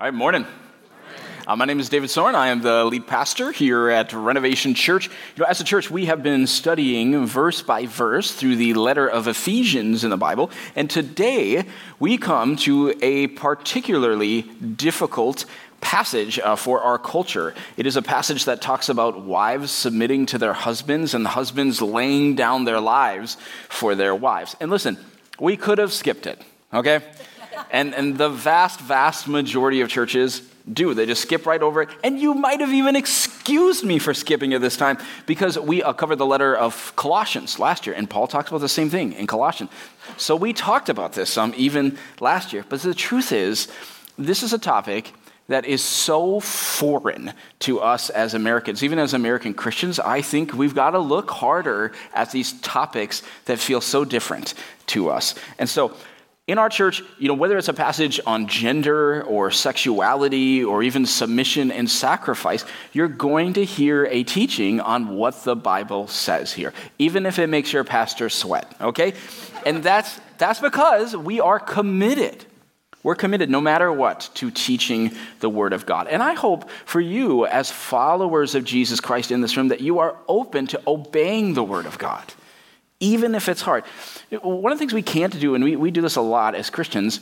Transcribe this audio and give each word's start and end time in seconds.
All 0.00 0.06
right, 0.06 0.14
morning. 0.14 0.46
Uh, 1.44 1.56
my 1.56 1.64
name 1.64 1.80
is 1.80 1.88
David 1.88 2.08
Soren. 2.08 2.36
I 2.36 2.50
am 2.50 2.62
the 2.62 2.84
lead 2.84 3.08
pastor 3.08 3.50
here 3.50 3.90
at 3.90 4.12
Renovation 4.12 4.74
Church. 4.74 5.08
You 5.08 5.42
know, 5.42 5.46
as 5.46 5.60
a 5.60 5.64
church, 5.64 5.90
we 5.90 6.04
have 6.04 6.22
been 6.22 6.46
studying 6.46 7.26
verse 7.26 7.62
by 7.62 7.86
verse 7.86 8.32
through 8.32 8.54
the 8.54 8.74
letter 8.74 9.08
of 9.08 9.26
Ephesians 9.26 10.04
in 10.04 10.10
the 10.10 10.16
Bible, 10.16 10.52
and 10.76 10.88
today 10.88 11.64
we 11.98 12.16
come 12.16 12.54
to 12.58 12.96
a 13.02 13.26
particularly 13.26 14.42
difficult 14.42 15.46
passage 15.80 16.38
uh, 16.38 16.54
for 16.54 16.80
our 16.80 17.00
culture. 17.00 17.52
It 17.76 17.84
is 17.84 17.96
a 17.96 18.02
passage 18.02 18.44
that 18.44 18.62
talks 18.62 18.88
about 18.88 19.22
wives 19.22 19.72
submitting 19.72 20.26
to 20.26 20.38
their 20.38 20.52
husbands 20.52 21.12
and 21.12 21.26
husbands 21.26 21.82
laying 21.82 22.36
down 22.36 22.66
their 22.66 22.78
lives 22.78 23.36
for 23.68 23.96
their 23.96 24.14
wives. 24.14 24.54
And 24.60 24.70
listen, 24.70 24.96
we 25.40 25.56
could 25.56 25.78
have 25.78 25.92
skipped 25.92 26.28
it, 26.28 26.40
okay? 26.72 27.02
And, 27.70 27.94
and 27.94 28.16
the 28.16 28.28
vast, 28.28 28.80
vast 28.80 29.28
majority 29.28 29.80
of 29.80 29.88
churches 29.88 30.42
do. 30.70 30.94
They 30.94 31.06
just 31.06 31.22
skip 31.22 31.46
right 31.46 31.62
over 31.62 31.82
it. 31.82 31.88
And 32.04 32.20
you 32.20 32.34
might 32.34 32.60
have 32.60 32.72
even 32.72 32.96
excused 32.96 33.84
me 33.84 33.98
for 33.98 34.14
skipping 34.14 34.52
it 34.52 34.60
this 34.60 34.76
time 34.76 34.98
because 35.26 35.58
we 35.58 35.82
uh, 35.82 35.92
covered 35.92 36.16
the 36.16 36.26
letter 36.26 36.54
of 36.56 36.92
Colossians 36.96 37.58
last 37.58 37.86
year, 37.86 37.96
and 37.96 38.08
Paul 38.08 38.26
talks 38.26 38.50
about 38.50 38.60
the 38.60 38.68
same 38.68 38.90
thing 38.90 39.12
in 39.14 39.26
Colossians. 39.26 39.70
So 40.16 40.36
we 40.36 40.52
talked 40.52 40.88
about 40.88 41.12
this 41.12 41.36
um, 41.38 41.54
even 41.56 41.98
last 42.20 42.52
year. 42.52 42.64
But 42.68 42.80
the 42.80 42.94
truth 42.94 43.32
is, 43.32 43.68
this 44.18 44.42
is 44.42 44.52
a 44.52 44.58
topic 44.58 45.12
that 45.48 45.64
is 45.64 45.82
so 45.82 46.40
foreign 46.40 47.32
to 47.60 47.80
us 47.80 48.10
as 48.10 48.34
Americans. 48.34 48.82
Even 48.82 48.98
as 48.98 49.14
American 49.14 49.54
Christians, 49.54 49.98
I 49.98 50.20
think 50.20 50.52
we've 50.52 50.74
got 50.74 50.90
to 50.90 50.98
look 50.98 51.30
harder 51.30 51.92
at 52.12 52.30
these 52.32 52.52
topics 52.60 53.22
that 53.46 53.58
feel 53.58 53.80
so 53.80 54.04
different 54.04 54.52
to 54.88 55.08
us. 55.08 55.34
And 55.58 55.66
so 55.68 55.96
in 56.48 56.56
our 56.56 56.70
church, 56.70 57.02
you 57.18 57.28
know, 57.28 57.34
whether 57.34 57.58
it's 57.58 57.68
a 57.68 57.74
passage 57.74 58.18
on 58.26 58.48
gender 58.48 59.22
or 59.24 59.50
sexuality 59.50 60.64
or 60.64 60.82
even 60.82 61.04
submission 61.04 61.70
and 61.70 61.88
sacrifice, 61.88 62.64
you're 62.94 63.06
going 63.06 63.52
to 63.52 63.64
hear 63.64 64.06
a 64.06 64.24
teaching 64.24 64.80
on 64.80 65.08
what 65.10 65.44
the 65.44 65.54
Bible 65.54 66.08
says 66.08 66.50
here, 66.54 66.72
even 66.98 67.26
if 67.26 67.38
it 67.38 67.48
makes 67.48 67.70
your 67.70 67.84
pastor 67.84 68.30
sweat, 68.30 68.74
okay? 68.80 69.12
And 69.66 69.82
that's, 69.82 70.18
that's 70.38 70.58
because 70.58 71.14
we 71.14 71.38
are 71.38 71.60
committed. 71.60 72.46
We're 73.02 73.14
committed, 73.14 73.50
no 73.50 73.60
matter 73.60 73.92
what, 73.92 74.30
to 74.36 74.50
teaching 74.50 75.12
the 75.40 75.50
Word 75.50 75.74
of 75.74 75.84
God. 75.84 76.08
And 76.08 76.22
I 76.22 76.32
hope 76.32 76.70
for 76.86 77.00
you, 77.00 77.44
as 77.44 77.70
followers 77.70 78.54
of 78.54 78.64
Jesus 78.64 79.00
Christ 79.00 79.30
in 79.30 79.42
this 79.42 79.56
room, 79.58 79.68
that 79.68 79.82
you 79.82 79.98
are 79.98 80.16
open 80.26 80.66
to 80.68 80.80
obeying 80.86 81.52
the 81.52 81.62
Word 81.62 81.84
of 81.84 81.98
God 81.98 82.24
even 83.00 83.34
if 83.34 83.48
it's 83.48 83.62
hard. 83.62 83.84
One 84.42 84.72
of 84.72 84.78
the 84.78 84.80
things 84.80 84.92
we 84.92 85.02
can't 85.02 85.38
do, 85.38 85.54
and 85.54 85.64
we, 85.64 85.76
we 85.76 85.90
do 85.90 86.00
this 86.00 86.16
a 86.16 86.20
lot 86.20 86.54
as 86.54 86.70
Christians, 86.70 87.20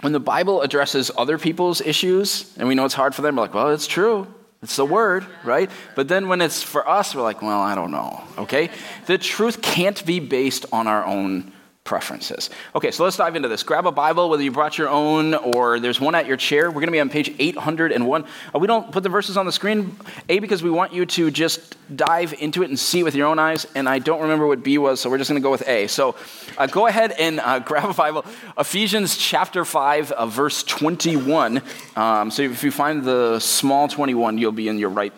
when 0.00 0.12
the 0.12 0.20
Bible 0.20 0.62
addresses 0.62 1.10
other 1.16 1.38
people's 1.38 1.80
issues, 1.80 2.52
and 2.58 2.66
we 2.66 2.74
know 2.74 2.84
it's 2.84 2.94
hard 2.94 3.14
for 3.14 3.22
them, 3.22 3.36
we're 3.36 3.42
like, 3.42 3.54
well, 3.54 3.70
it's 3.70 3.86
true. 3.86 4.26
It's 4.62 4.76
the 4.76 4.86
word, 4.86 5.26
right? 5.44 5.70
But 5.96 6.06
then 6.06 6.28
when 6.28 6.40
it's 6.40 6.62
for 6.62 6.88
us, 6.88 7.14
we're 7.14 7.22
like, 7.22 7.42
well, 7.42 7.60
I 7.60 7.74
don't 7.74 7.90
know, 7.90 8.22
okay? 8.38 8.70
The 9.06 9.18
truth 9.18 9.60
can't 9.60 10.04
be 10.06 10.20
based 10.20 10.66
on 10.72 10.86
our 10.86 11.04
own 11.04 11.51
preferences. 11.84 12.48
Okay, 12.76 12.92
so 12.92 13.02
let's 13.02 13.16
dive 13.16 13.34
into 13.34 13.48
this. 13.48 13.62
Grab 13.62 13.86
a 13.86 13.92
Bible, 13.92 14.30
whether 14.30 14.42
you 14.42 14.52
brought 14.52 14.78
your 14.78 14.88
own 14.88 15.34
or 15.34 15.80
there's 15.80 16.00
one 16.00 16.14
at 16.14 16.26
your 16.26 16.36
chair. 16.36 16.68
We're 16.68 16.74
going 16.74 16.86
to 16.86 16.92
be 16.92 17.00
on 17.00 17.08
page 17.08 17.34
801. 17.38 18.24
Uh, 18.24 18.58
we 18.58 18.66
don't 18.66 18.92
put 18.92 19.02
the 19.02 19.08
verses 19.08 19.36
on 19.36 19.46
the 19.46 19.52
screen, 19.52 19.96
A, 20.28 20.38
because 20.38 20.62
we 20.62 20.70
want 20.70 20.92
you 20.92 21.04
to 21.06 21.30
just 21.30 21.76
dive 21.94 22.34
into 22.38 22.62
it 22.62 22.68
and 22.68 22.78
see 22.78 23.00
it 23.00 23.02
with 23.02 23.16
your 23.16 23.26
own 23.26 23.38
eyes, 23.38 23.66
and 23.74 23.88
I 23.88 23.98
don't 23.98 24.22
remember 24.22 24.46
what 24.46 24.62
B 24.62 24.78
was, 24.78 25.00
so 25.00 25.10
we're 25.10 25.18
just 25.18 25.28
going 25.28 25.40
to 25.40 25.44
go 25.44 25.50
with 25.50 25.68
A. 25.68 25.88
So 25.88 26.14
uh, 26.56 26.66
go 26.66 26.86
ahead 26.86 27.12
and 27.12 27.40
uh, 27.40 27.58
grab 27.58 27.90
a 27.90 27.94
Bible. 27.94 28.24
Ephesians 28.56 29.16
chapter 29.16 29.64
5, 29.64 30.12
uh, 30.12 30.26
verse 30.26 30.62
21. 30.62 31.62
Um, 31.96 32.30
so 32.30 32.42
if 32.42 32.62
you 32.62 32.70
find 32.70 33.02
the 33.02 33.40
small 33.40 33.88
21, 33.88 34.38
you'll 34.38 34.52
be 34.52 34.68
in 34.68 34.78
your 34.78 34.90
right 34.90 35.12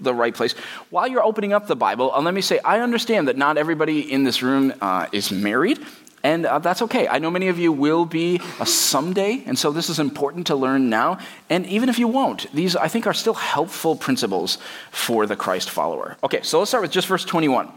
the 0.00 0.14
right 0.14 0.32
place. 0.32 0.52
While 0.90 1.08
you're 1.08 1.24
opening 1.24 1.52
up 1.52 1.66
the 1.66 1.74
Bible, 1.74 2.12
uh, 2.12 2.20
let 2.20 2.32
me 2.32 2.40
say 2.40 2.60
I 2.64 2.80
understand 2.80 3.26
that 3.26 3.36
not 3.36 3.58
everybody 3.58 4.12
in 4.12 4.22
this 4.22 4.42
room 4.42 4.72
uh, 4.80 5.06
is 5.12 5.32
married. 5.32 5.84
And 6.22 6.46
uh, 6.46 6.58
that's 6.58 6.82
okay. 6.82 7.06
I 7.06 7.18
know 7.18 7.30
many 7.30 7.48
of 7.48 7.58
you 7.58 7.72
will 7.72 8.04
be 8.04 8.40
uh, 8.58 8.64
someday, 8.64 9.42
and 9.46 9.58
so 9.58 9.70
this 9.70 9.88
is 9.88 9.98
important 9.98 10.48
to 10.48 10.56
learn 10.56 10.90
now. 10.90 11.18
And 11.48 11.66
even 11.66 11.88
if 11.88 11.98
you 11.98 12.08
won't, 12.08 12.52
these 12.52 12.74
I 12.74 12.88
think 12.88 13.06
are 13.06 13.14
still 13.14 13.34
helpful 13.34 13.94
principles 13.94 14.58
for 14.90 15.26
the 15.26 15.36
Christ 15.36 15.70
follower. 15.70 16.16
Okay, 16.24 16.42
so 16.42 16.58
let's 16.58 16.70
start 16.70 16.82
with 16.82 16.90
just 16.90 17.06
verse 17.06 17.24
21. 17.24 17.70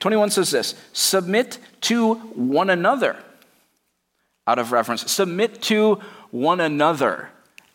21 0.00 0.30
says 0.30 0.50
this 0.50 0.74
Submit 0.92 1.58
to 1.82 2.14
one 2.14 2.68
another 2.68 3.16
out 4.46 4.58
of 4.58 4.72
reverence. 4.72 5.10
Submit 5.10 5.62
to 5.62 6.00
one 6.30 6.60
another 6.60 7.30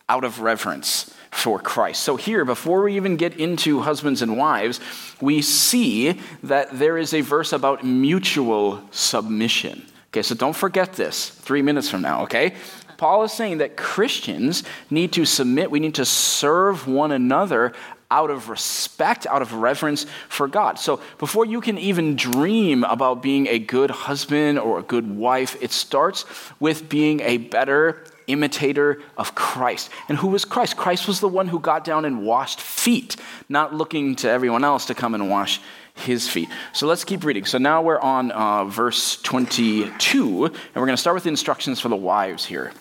out 0.08 0.24
of 0.24 0.40
reverence 0.40 1.14
for 1.30 1.58
Christ. 1.58 2.02
So, 2.02 2.16
here, 2.16 2.44
before 2.44 2.82
we 2.82 2.96
even 2.96 3.16
get 3.16 3.36
into 3.38 3.80
husbands 3.80 4.22
and 4.22 4.36
wives, 4.36 4.80
we 5.20 5.42
see 5.42 6.20
that 6.42 6.78
there 6.78 6.98
is 6.98 7.14
a 7.14 7.20
verse 7.20 7.52
about 7.52 7.84
mutual 7.84 8.82
submission. 8.90 9.86
Okay, 10.10 10.22
so 10.22 10.34
don't 10.34 10.56
forget 10.56 10.94
this 10.94 11.28
three 11.28 11.62
minutes 11.62 11.90
from 11.90 12.00
now, 12.02 12.22
okay? 12.22 12.54
Paul 12.96 13.22
is 13.24 13.32
saying 13.32 13.58
that 13.58 13.76
Christians 13.76 14.64
need 14.90 15.12
to 15.12 15.24
submit, 15.24 15.70
we 15.70 15.80
need 15.80 15.94
to 15.96 16.04
serve 16.04 16.88
one 16.88 17.12
another 17.12 17.72
out 18.10 18.30
of 18.30 18.48
respect, 18.48 19.26
out 19.26 19.42
of 19.42 19.52
reverence 19.52 20.06
for 20.28 20.48
God. 20.48 20.78
So 20.78 21.00
before 21.18 21.44
you 21.44 21.60
can 21.60 21.78
even 21.78 22.16
dream 22.16 22.84
about 22.84 23.22
being 23.22 23.46
a 23.46 23.58
good 23.58 23.90
husband 23.90 24.58
or 24.58 24.78
a 24.78 24.82
good 24.82 25.14
wife, 25.14 25.56
it 25.62 25.70
starts 25.70 26.24
with 26.58 26.88
being 26.88 27.20
a 27.20 27.36
better 27.36 28.02
imitator 28.28 29.02
of 29.16 29.34
Christ. 29.34 29.90
And 30.08 30.16
who 30.16 30.28
was 30.28 30.44
Christ? 30.44 30.76
Christ 30.76 31.08
was 31.08 31.20
the 31.20 31.28
one 31.28 31.48
who 31.48 31.58
got 31.58 31.82
down 31.82 32.04
and 32.04 32.24
washed 32.24 32.60
feet, 32.60 33.16
not 33.48 33.74
looking 33.74 34.14
to 34.16 34.30
everyone 34.30 34.62
else 34.62 34.86
to 34.86 34.94
come 34.94 35.14
and 35.14 35.28
wash 35.28 35.60
his 35.94 36.28
feet. 36.28 36.48
So 36.72 36.86
let's 36.86 37.04
keep 37.04 37.24
reading. 37.24 37.44
So 37.44 37.58
now 37.58 37.82
we're 37.82 38.00
on 38.00 38.30
uh, 38.30 38.64
verse 38.66 39.20
22, 39.22 40.44
and 40.44 40.54
we're 40.74 40.86
going 40.86 40.90
to 40.90 40.96
start 40.96 41.14
with 41.14 41.24
the 41.24 41.30
instructions 41.30 41.80
for 41.80 41.88
the 41.88 41.96
wives 41.96 42.44
here. 42.44 42.72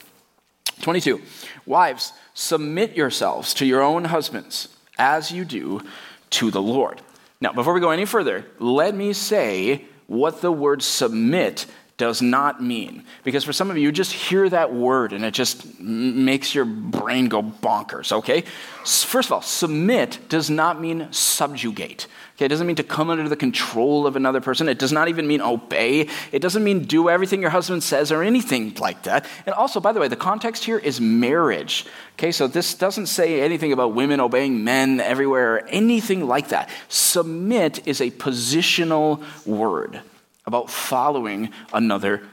22. 0.82 1.22
Wives, 1.66 2.14
submit 2.34 2.96
yourselves 2.96 3.54
to 3.56 3.66
your 3.66 3.82
own 3.82 4.06
husbands 4.06 4.70
as 5.00 5.32
you 5.32 5.44
do 5.44 5.82
to 6.30 6.52
the 6.52 6.62
Lord. 6.62 7.02
Now, 7.42 7.54
before 7.54 7.74
we 7.74 7.80
go 7.80 7.92
any 7.92 8.06
further, 8.06 8.46
let 8.60 8.96
me 8.96 9.14
say 9.14 9.86
what 10.08 10.42
the 10.42 10.52
word 10.52 10.82
submit 10.82 11.66
does 11.98 12.22
not 12.22 12.62
mean. 12.62 13.04
Because 13.24 13.44
for 13.44 13.54
some 13.54 13.72
of 13.72 13.78
you, 13.78 13.84
you 13.84 13.92
just 13.92 14.14
hear 14.14 14.48
that 14.50 14.74
word 14.74 15.14
and 15.14 15.26
it 15.26 15.34
just 15.34 15.80
makes 15.80 16.54
your 16.54 16.66
brain 16.66 17.28
go 17.28 17.42
bonkers, 17.42 18.12
okay? 18.12 18.44
First 18.86 19.30
of 19.30 19.34
all, 19.34 19.42
submit 19.42 20.20
does 20.30 20.50
not 20.50 20.80
mean 20.80 21.08
subjugate. 21.12 22.08
Okay, 22.36 22.46
it 22.46 22.50
doesn't 22.50 22.68
mean 22.68 22.76
to 22.76 22.84
come 22.84 23.10
under 23.10 23.28
the 23.28 23.36
control 23.36 24.06
of 24.06 24.16
another 24.16 24.42
person. 24.42 24.70
It 24.70 24.78
does 24.78 24.92
not 24.92 25.08
even 25.08 25.28
mean 25.28 25.42
obey. 25.42 26.08
It 26.32 26.40
doesn't 26.40 26.64
mean 26.64 26.84
do 26.84 27.10
everything 27.10 27.42
your 27.42 27.50
husband 27.50 27.82
says 27.82 28.12
or 28.12 28.22
anything 28.22 28.76
like 28.76 29.04
that. 29.04 29.26
And 29.48 29.56
also, 29.56 29.80
by 29.80 29.92
the 29.92 30.00
way, 30.00 30.08
the 30.08 30.16
context 30.16 30.64
here 30.64 30.78
is 30.78 31.02
marriage. 31.02 31.88
Okay, 32.14 32.32
so 32.32 32.46
this 32.46 32.76
doesn't 32.76 33.08
say 33.08 33.42
anything 33.42 33.74
about 33.74 33.96
women 33.96 34.20
obeying 34.20 34.64
men 34.64 35.00
everywhere 35.00 35.56
or 35.56 35.68
anything 35.70 36.28
like 36.28 36.50
that. 36.50 36.70
Submit 36.90 37.88
is 37.88 38.02
a 38.02 38.12
positional 38.12 39.24
word 39.48 40.02
about 40.48 40.72
following 40.72 41.52
another 41.74 42.24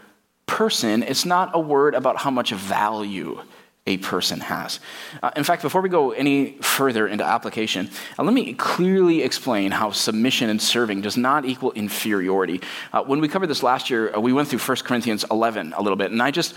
person. 0.46 1.02
It's 1.02 1.26
not 1.26 1.50
a 1.52 1.60
word 1.60 1.94
about 1.94 2.16
how 2.16 2.30
much 2.30 2.52
value 2.52 3.42
a 3.86 3.98
person 3.98 4.40
has. 4.40 4.80
Uh, 5.22 5.30
in 5.36 5.44
fact, 5.44 5.60
before 5.60 5.82
we 5.82 5.90
go 5.90 6.12
any 6.12 6.52
further 6.62 7.06
into 7.06 7.22
application, 7.22 7.90
uh, 8.18 8.22
let 8.22 8.32
me 8.32 8.54
clearly 8.54 9.22
explain 9.22 9.72
how 9.72 9.90
submission 9.90 10.48
and 10.48 10.60
serving 10.60 11.02
does 11.02 11.18
not 11.18 11.44
equal 11.44 11.72
inferiority. 11.72 12.62
Uh, 12.92 13.02
when 13.02 13.20
we 13.20 13.28
covered 13.28 13.48
this 13.48 13.62
last 13.62 13.90
year, 13.90 14.14
uh, 14.16 14.20
we 14.20 14.32
went 14.32 14.48
through 14.48 14.58
1 14.58 14.76
Corinthians 14.84 15.24
11 15.30 15.74
a 15.76 15.82
little 15.82 15.96
bit, 15.96 16.10
and 16.10 16.22
I 16.22 16.30
just 16.30 16.54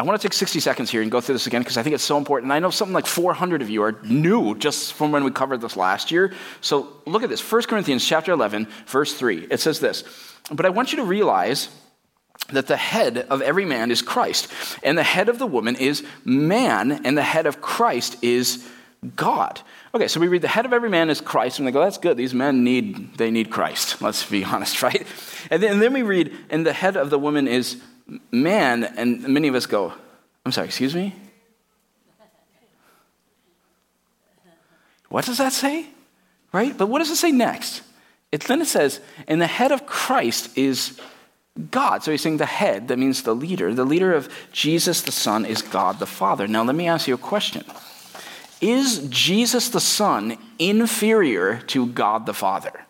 I 0.00 0.04
want 0.04 0.20
to 0.20 0.28
take 0.28 0.32
60 0.32 0.60
seconds 0.60 0.90
here 0.90 1.02
and 1.02 1.10
go 1.10 1.20
through 1.20 1.34
this 1.34 1.48
again 1.48 1.60
because 1.60 1.76
I 1.76 1.82
think 1.82 1.94
it's 1.94 2.04
so 2.04 2.18
important. 2.18 2.52
I 2.52 2.60
know 2.60 2.70
something 2.70 2.94
like 2.94 3.06
400 3.06 3.62
of 3.62 3.68
you 3.68 3.82
are 3.82 3.98
new 4.04 4.54
just 4.54 4.92
from 4.92 5.10
when 5.10 5.24
we 5.24 5.32
covered 5.32 5.60
this 5.60 5.76
last 5.76 6.12
year. 6.12 6.32
So 6.60 6.88
look 7.04 7.24
at 7.24 7.28
this 7.28 7.40
1 7.40 7.62
Corinthians 7.62 8.06
chapter 8.06 8.30
11, 8.30 8.68
verse 8.86 9.14
3. 9.14 9.48
It 9.50 9.58
says 9.58 9.80
this 9.80 10.04
But 10.52 10.66
I 10.66 10.68
want 10.68 10.92
you 10.92 10.98
to 10.98 11.04
realize 11.04 11.68
that 12.52 12.68
the 12.68 12.76
head 12.76 13.18
of 13.18 13.42
every 13.42 13.64
man 13.64 13.90
is 13.90 14.00
Christ, 14.00 14.46
and 14.84 14.96
the 14.96 15.02
head 15.02 15.28
of 15.28 15.40
the 15.40 15.46
woman 15.48 15.74
is 15.74 16.04
man, 16.24 16.92
and 17.04 17.18
the 17.18 17.22
head 17.22 17.46
of 17.46 17.60
Christ 17.60 18.22
is 18.22 18.68
God. 19.16 19.60
Okay, 19.94 20.06
so 20.06 20.20
we 20.20 20.28
read 20.28 20.42
the 20.42 20.48
head 20.48 20.64
of 20.64 20.72
every 20.72 20.88
man 20.88 21.10
is 21.10 21.20
Christ, 21.20 21.58
and 21.58 21.66
they 21.66 21.72
go, 21.72 21.80
that's 21.80 21.98
good. 21.98 22.16
These 22.16 22.34
men 22.34 22.62
need 22.62 23.16
they 23.18 23.32
need 23.32 23.50
Christ. 23.50 24.00
Let's 24.00 24.24
be 24.24 24.44
honest, 24.44 24.80
right? 24.80 25.04
And 25.50 25.60
then, 25.60 25.72
and 25.72 25.82
then 25.82 25.92
we 25.92 26.02
read, 26.02 26.36
and 26.50 26.64
the 26.64 26.72
head 26.72 26.96
of 26.96 27.10
the 27.10 27.18
woman 27.18 27.48
is 27.48 27.82
man, 28.30 28.84
and 28.84 29.26
many 29.28 29.48
of 29.48 29.54
us 29.54 29.66
go, 29.66 29.92
I'm 30.44 30.52
sorry, 30.52 30.68
excuse 30.68 30.94
me? 30.94 31.14
What 35.08 35.24
does 35.24 35.38
that 35.38 35.52
say? 35.52 35.86
Right? 36.52 36.76
But 36.76 36.88
what 36.88 36.98
does 36.98 37.10
it 37.10 37.16
say 37.16 37.32
next? 37.32 37.82
It, 38.30 38.42
then 38.42 38.60
it 38.60 38.66
says, 38.66 39.00
and 39.26 39.40
the 39.40 39.46
head 39.46 39.72
of 39.72 39.86
Christ 39.86 40.56
is 40.56 41.00
God. 41.70 42.02
So 42.02 42.10
he's 42.10 42.20
saying 42.20 42.36
the 42.36 42.46
head, 42.46 42.88
that 42.88 42.98
means 42.98 43.22
the 43.22 43.34
leader. 43.34 43.74
The 43.74 43.84
leader 43.84 44.12
of 44.12 44.28
Jesus 44.52 45.02
the 45.02 45.12
Son 45.12 45.44
is 45.44 45.62
God 45.62 45.98
the 45.98 46.06
Father. 46.06 46.46
Now, 46.46 46.62
let 46.62 46.76
me 46.76 46.86
ask 46.86 47.08
you 47.08 47.14
a 47.14 47.18
question 47.18 47.64
Is 48.60 49.06
Jesus 49.08 49.68
the 49.68 49.80
Son 49.80 50.36
inferior 50.58 51.60
to 51.68 51.86
God 51.86 52.26
the 52.26 52.34
Father? 52.34 52.84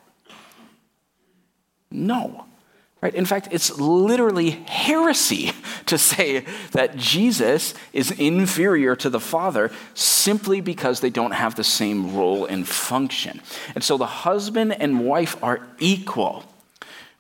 No. 1.91 2.45
Right? 3.01 3.15
In 3.15 3.27
fact, 3.27 3.49
it's 3.53 3.79
literally 3.79 4.51
heresy 4.51 5.53
to 5.87 5.97
say 5.97 6.45
that 6.73 6.97
Jesus 6.97 7.73
is 7.93 8.11
inferior 8.11 8.97
to 8.97 9.09
the 9.09 9.21
Father 9.21 9.71
simply 9.95 10.61
because 10.61 10.99
they 10.99 11.11
don't 11.11 11.31
have 11.31 11.55
the 11.55 11.63
same 11.63 12.17
role 12.17 12.45
and 12.45 12.67
function. 12.67 13.41
And 13.77 13.85
so 13.85 13.99
the 13.99 14.07
husband 14.07 14.73
and 14.81 15.05
wife 15.07 15.41
are 15.45 15.61
equal. 15.79 16.45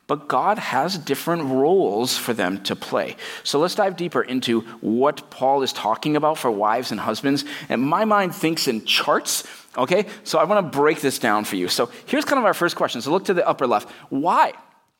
But 0.08 0.26
God 0.26 0.58
has 0.58 0.98
different 0.98 1.44
roles 1.44 2.16
for 2.16 2.32
them 2.32 2.62
to 2.64 2.75
play. 2.75 3.14
So 3.44 3.60
let's 3.60 3.75
dive 3.76 3.96
deeper 3.96 4.22
into 4.22 4.62
what 4.80 5.30
Paul 5.30 5.62
is 5.62 5.72
talking 5.72 6.16
about 6.16 6.38
for 6.38 6.50
wives 6.50 6.90
and 6.90 6.98
husbands. 6.98 7.44
And 7.69 7.82
my 7.82 8.04
mind 8.04 8.34
thinks 8.34 8.66
in 8.66 8.84
charts, 8.84 9.44
okay? 9.76 10.06
So 10.25 10.38
I 10.38 10.44
want 10.44 10.72
to 10.72 10.76
break 10.76 11.02
this 11.02 11.20
down 11.20 11.44
for 11.44 11.54
you. 11.54 11.69
So 11.69 11.90
here's 12.06 12.25
kind 12.25 12.38
of 12.38 12.46
our 12.46 12.54
first 12.54 12.75
question. 12.75 13.00
So 13.00 13.12
look 13.12 13.26
to 13.26 13.34
the 13.34 13.46
upper 13.46 13.66
left. 13.66 13.90
Why? 14.08 14.54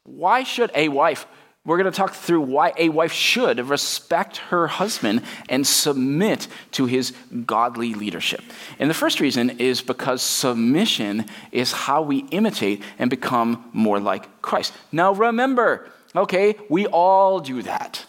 Why 0.05 0.43
should 0.43 0.71
a 0.75 0.89
wife 0.89 1.27
we're 1.69 1.77
going 1.77 1.93
to 1.93 1.97
talk 1.97 2.15
through 2.15 2.41
why 2.41 2.73
a 2.79 2.89
wife 2.89 3.13
should 3.13 3.59
respect 3.69 4.39
her 4.39 4.67
husband 4.67 5.23
and 5.51 5.67
submit 5.67 6.49
to 6.71 6.87
his 6.87 7.13
godly 7.45 7.93
leadership. 7.93 8.41
And 8.79 8.89
the 8.89 8.95
first 8.95 9.21
reason 9.21 9.51
is 9.51 9.83
because 9.83 10.23
submission 10.23 11.27
is 11.53 11.73
how 11.73 12.01
we 12.01 12.21
imitate 12.31 12.83
and 12.99 13.11
become 13.11 13.69
more 13.75 14.01
like 14.01 14.41
Christ. 14.41 14.73
Now 14.93 15.13
remember, 15.13 15.91
okay, 16.17 16.55
we 16.71 16.87
all 16.87 17.39
do 17.39 17.61
that. 17.61 18.07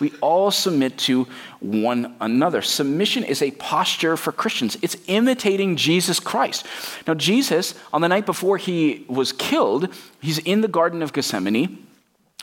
We 0.00 0.12
all 0.20 0.50
submit 0.50 0.98
to 0.98 1.28
one 1.60 2.16
another. 2.20 2.62
Submission 2.62 3.22
is 3.22 3.42
a 3.42 3.50
posture 3.52 4.16
for 4.16 4.32
Christians. 4.32 4.76
It's 4.82 4.96
imitating 5.06 5.76
Jesus 5.76 6.18
Christ. 6.18 6.66
Now, 7.06 7.14
Jesus, 7.14 7.74
on 7.92 8.00
the 8.00 8.08
night 8.08 8.26
before 8.26 8.56
he 8.56 9.04
was 9.08 9.32
killed, 9.32 9.94
he's 10.20 10.38
in 10.38 10.62
the 10.62 10.68
Garden 10.68 11.02
of 11.02 11.12
Gethsemane 11.12 11.86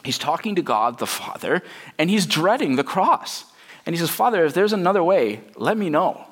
He's 0.08 0.18
talking 0.18 0.56
to 0.56 0.62
God 0.62 1.00
the 1.00 1.06
Father, 1.06 1.62
and 1.98 2.10
he's 2.10 2.26
dreading 2.26 2.78
the 2.78 2.84
cross. 2.84 3.44
And 3.86 3.94
he 3.94 4.00
says, 4.00 4.10
Father, 4.10 4.46
if 4.46 4.54
there's 4.54 4.72
another 4.72 5.04
way, 5.04 5.42
let 5.56 5.78
me 5.78 5.90
know. 5.90 6.26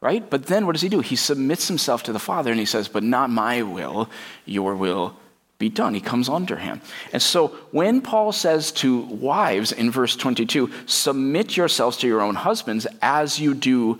Right? 0.00 0.28
But 0.28 0.46
then 0.46 0.64
what 0.64 0.72
does 0.72 0.80
he 0.80 0.88
do? 0.88 1.00
He 1.00 1.16
submits 1.16 1.68
himself 1.68 2.04
to 2.04 2.12
the 2.14 2.18
Father 2.18 2.50
and 2.50 2.58
he 2.58 2.64
says, 2.64 2.88
But 2.88 3.02
not 3.02 3.28
my 3.28 3.60
will, 3.60 4.08
your 4.46 4.74
will 4.74 5.14
be 5.60 5.68
done. 5.68 5.94
He 5.94 6.00
comes 6.00 6.28
under 6.28 6.56
him. 6.56 6.80
And 7.12 7.22
so 7.22 7.48
when 7.70 8.00
Paul 8.00 8.32
says 8.32 8.72
to 8.72 9.02
wives 9.02 9.70
in 9.70 9.92
verse 9.92 10.16
22, 10.16 10.70
Submit 10.86 11.56
yourselves 11.56 11.98
to 11.98 12.08
your 12.08 12.22
own 12.22 12.34
husbands 12.34 12.88
as 13.00 13.38
you 13.38 13.54
do 13.54 13.98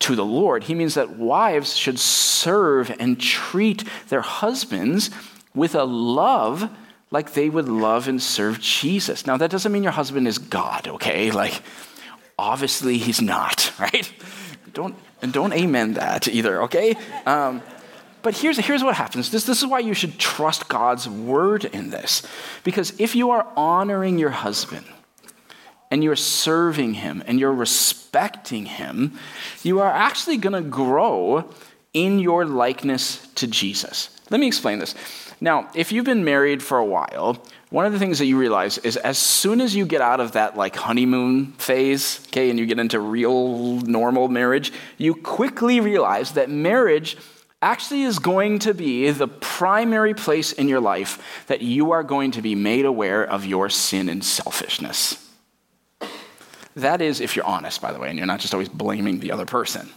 to 0.00 0.16
the 0.16 0.24
Lord, 0.24 0.64
he 0.64 0.74
means 0.74 0.94
that 0.94 1.16
wives 1.16 1.76
should 1.76 1.98
serve 1.98 2.94
and 2.98 3.20
treat 3.20 3.84
their 4.08 4.20
husbands 4.20 5.10
with 5.54 5.74
a 5.74 5.84
love 5.84 6.68
like 7.10 7.32
they 7.32 7.48
would 7.48 7.68
love 7.68 8.08
and 8.08 8.20
serve 8.20 8.60
Jesus. 8.60 9.24
Now, 9.26 9.36
that 9.36 9.50
doesn't 9.50 9.70
mean 9.70 9.82
your 9.82 9.92
husband 9.92 10.26
is 10.26 10.38
God, 10.38 10.88
okay? 10.88 11.30
Like, 11.30 11.62
obviously 12.38 12.98
he's 12.98 13.22
not, 13.22 13.72
right? 13.78 14.12
Don't, 14.72 14.96
and 15.22 15.32
don't 15.32 15.52
amen 15.52 15.94
that 15.94 16.26
either, 16.26 16.64
okay? 16.64 16.96
Um, 17.24 17.62
but 18.24 18.36
here's, 18.36 18.58
here's 18.58 18.82
what 18.82 18.96
happens. 18.96 19.30
This, 19.30 19.44
this 19.44 19.62
is 19.62 19.66
why 19.66 19.78
you 19.78 19.94
should 19.94 20.18
trust 20.18 20.68
God's 20.68 21.08
word 21.08 21.66
in 21.66 21.90
this. 21.90 22.22
Because 22.64 22.98
if 22.98 23.14
you 23.14 23.30
are 23.30 23.46
honoring 23.56 24.18
your 24.18 24.30
husband, 24.30 24.86
and 25.94 26.02
you're 26.02 26.16
serving 26.16 26.94
him 26.94 27.22
and 27.24 27.38
you're 27.38 27.52
respecting 27.52 28.66
him, 28.66 29.16
you 29.62 29.78
are 29.78 29.92
actually 29.92 30.36
going 30.36 30.52
to 30.52 30.68
grow 30.68 31.48
in 31.92 32.18
your 32.18 32.44
likeness 32.44 33.24
to 33.36 33.46
Jesus. 33.46 34.10
Let 34.28 34.40
me 34.40 34.48
explain 34.48 34.80
this. 34.80 34.96
Now, 35.40 35.70
if 35.72 35.92
you've 35.92 36.04
been 36.04 36.24
married 36.24 36.64
for 36.64 36.78
a 36.78 36.84
while, 36.84 37.40
one 37.70 37.86
of 37.86 37.92
the 37.92 38.00
things 38.00 38.18
that 38.18 38.26
you 38.26 38.36
realize 38.36 38.78
is 38.78 38.96
as 38.96 39.18
soon 39.18 39.60
as 39.60 39.76
you 39.76 39.86
get 39.86 40.00
out 40.00 40.18
of 40.18 40.32
that 40.32 40.56
like 40.56 40.74
honeymoon 40.74 41.52
phase, 41.52 42.20
okay, 42.28 42.50
and 42.50 42.58
you 42.58 42.66
get 42.66 42.80
into 42.80 42.98
real 42.98 43.80
normal 43.82 44.26
marriage, 44.26 44.72
you 44.98 45.14
quickly 45.14 45.78
realize 45.78 46.32
that 46.32 46.50
marriage 46.50 47.16
actually 47.64 48.02
is 48.02 48.18
going 48.18 48.58
to 48.60 48.74
be 48.74 49.10
the 49.10 49.26
primary 49.26 50.14
place 50.14 50.52
in 50.52 50.68
your 50.68 50.80
life 50.80 51.44
that 51.46 51.62
you 51.62 51.92
are 51.92 52.02
going 52.02 52.30
to 52.32 52.42
be 52.42 52.54
made 52.54 52.84
aware 52.84 53.24
of 53.24 53.46
your 53.46 53.70
sin 53.70 54.08
and 54.08 54.22
selfishness. 54.24 55.18
That 56.76 57.00
is, 57.00 57.20
if 57.20 57.36
you're 57.36 57.46
honest, 57.46 57.80
by 57.80 57.92
the 57.92 57.98
way, 57.98 58.10
and 58.10 58.18
you're 58.18 58.26
not 58.26 58.40
just 58.40 58.52
always 58.52 58.68
blaming 58.68 59.20
the 59.20 59.32
other 59.32 59.46
person. 59.46 59.88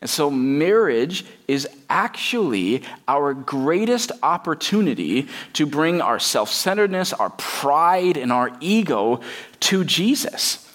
And 0.00 0.08
so, 0.08 0.30
marriage 0.30 1.24
is 1.48 1.68
actually 1.90 2.82
our 3.06 3.34
greatest 3.34 4.12
opportunity 4.22 5.28
to 5.54 5.66
bring 5.66 6.00
our 6.00 6.18
self 6.18 6.50
centeredness, 6.50 7.12
our 7.12 7.30
pride, 7.30 8.16
and 8.16 8.32
our 8.32 8.50
ego 8.60 9.20
to 9.60 9.84
Jesus. 9.84 10.67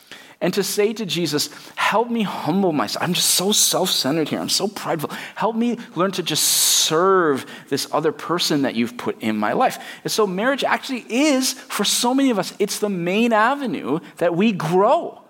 And 0.44 0.54
to 0.56 0.62
say 0.62 0.92
to 0.92 1.06
Jesus, 1.06 1.50
Help 1.76 2.10
me 2.10 2.24
humble 2.24 2.74
myself. 2.74 3.02
I'm 3.02 3.14
just 3.14 3.32
so 3.32 3.54
self 3.54 3.90
centered 3.90 4.28
here. 4.28 4.40
I'm 4.40 4.50
so 4.50 4.68
prideful. 4.68 5.10
Help 5.36 5.56
me 5.56 5.78
learn 5.96 6.12
to 6.12 6.22
just 6.22 6.44
serve 6.44 7.46
this 7.70 7.88
other 7.94 8.12
person 8.12 8.64
that 8.64 8.76
you've 8.76 8.98
put 8.98 9.22
in 9.22 9.38
my 9.38 9.54
life. 9.54 9.82
And 10.04 10.12
so, 10.12 10.28
marriage 10.28 10.66
actually 10.66 11.06
is, 11.10 11.54
for 11.54 11.86
so 11.86 12.14
many 12.14 12.30
of 12.30 12.38
us, 12.38 12.54
it's 12.60 12.80
the 12.80 12.90
main 12.90 13.32
avenue 13.32 14.00
that 14.18 14.36
we 14.36 14.52
grow 14.52 15.22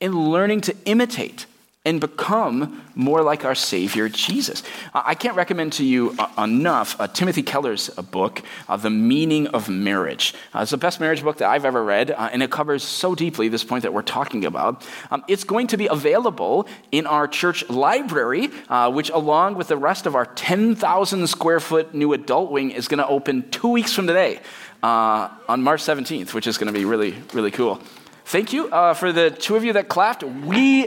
in 0.00 0.30
learning 0.30 0.60
to 0.62 0.76
imitate 0.84 1.46
and 1.84 2.00
become 2.00 2.80
more 2.94 3.22
like 3.22 3.44
our 3.44 3.56
Savior 3.56 4.08
Jesus. 4.08 4.62
I 4.94 5.16
can't 5.16 5.34
recommend 5.34 5.72
to 5.74 5.84
you 5.84 6.14
uh, 6.16 6.44
enough 6.44 7.00
uh, 7.00 7.08
Timothy 7.08 7.42
Keller's 7.42 7.90
uh, 7.98 8.02
book, 8.02 8.40
uh, 8.68 8.76
The 8.76 8.90
Meaning 8.90 9.48
of 9.48 9.68
Marriage. 9.68 10.32
Uh, 10.54 10.60
it's 10.60 10.70
the 10.70 10.76
best 10.76 11.00
marriage 11.00 11.24
book 11.24 11.38
that 11.38 11.48
I've 11.48 11.64
ever 11.64 11.82
read, 11.82 12.12
uh, 12.12 12.30
and 12.32 12.40
it 12.40 12.52
covers 12.52 12.84
so 12.84 13.16
deeply 13.16 13.48
this 13.48 13.64
point 13.64 13.82
that 13.82 13.92
we're 13.92 14.02
talking 14.02 14.44
about. 14.44 14.86
Um, 15.10 15.24
it's 15.26 15.42
going 15.42 15.66
to 15.68 15.76
be 15.76 15.88
available 15.88 16.68
in 16.92 17.04
our 17.04 17.26
church 17.26 17.68
library, 17.68 18.48
which, 18.90 19.10
along 19.10 19.56
with 19.56 19.66
the 19.66 19.76
rest 19.76 20.06
of 20.06 20.14
our 20.14 20.26
10,000 20.26 21.26
square 21.26 21.58
foot 21.58 21.94
new 21.94 22.12
adult 22.12 22.52
wing, 22.52 22.70
is 22.70 22.86
going 22.86 22.98
to 22.98 23.06
open 23.08 23.50
two 23.50 23.68
weeks 23.68 23.92
from 23.92 24.06
today 24.06 24.38
on 24.84 25.62
March 25.62 25.82
17th, 25.82 26.32
which 26.32 26.46
is 26.46 26.58
going 26.58 26.72
to 26.72 26.78
be 26.78 26.84
really, 26.84 27.16
really 27.32 27.50
cool. 27.50 27.80
Thank 28.24 28.52
you 28.52 28.68
for 28.94 29.12
the 29.12 29.30
two 29.30 29.56
of 29.56 29.64
you 29.64 29.72
that 29.72 29.88
clapped. 29.88 30.22
We 30.22 30.86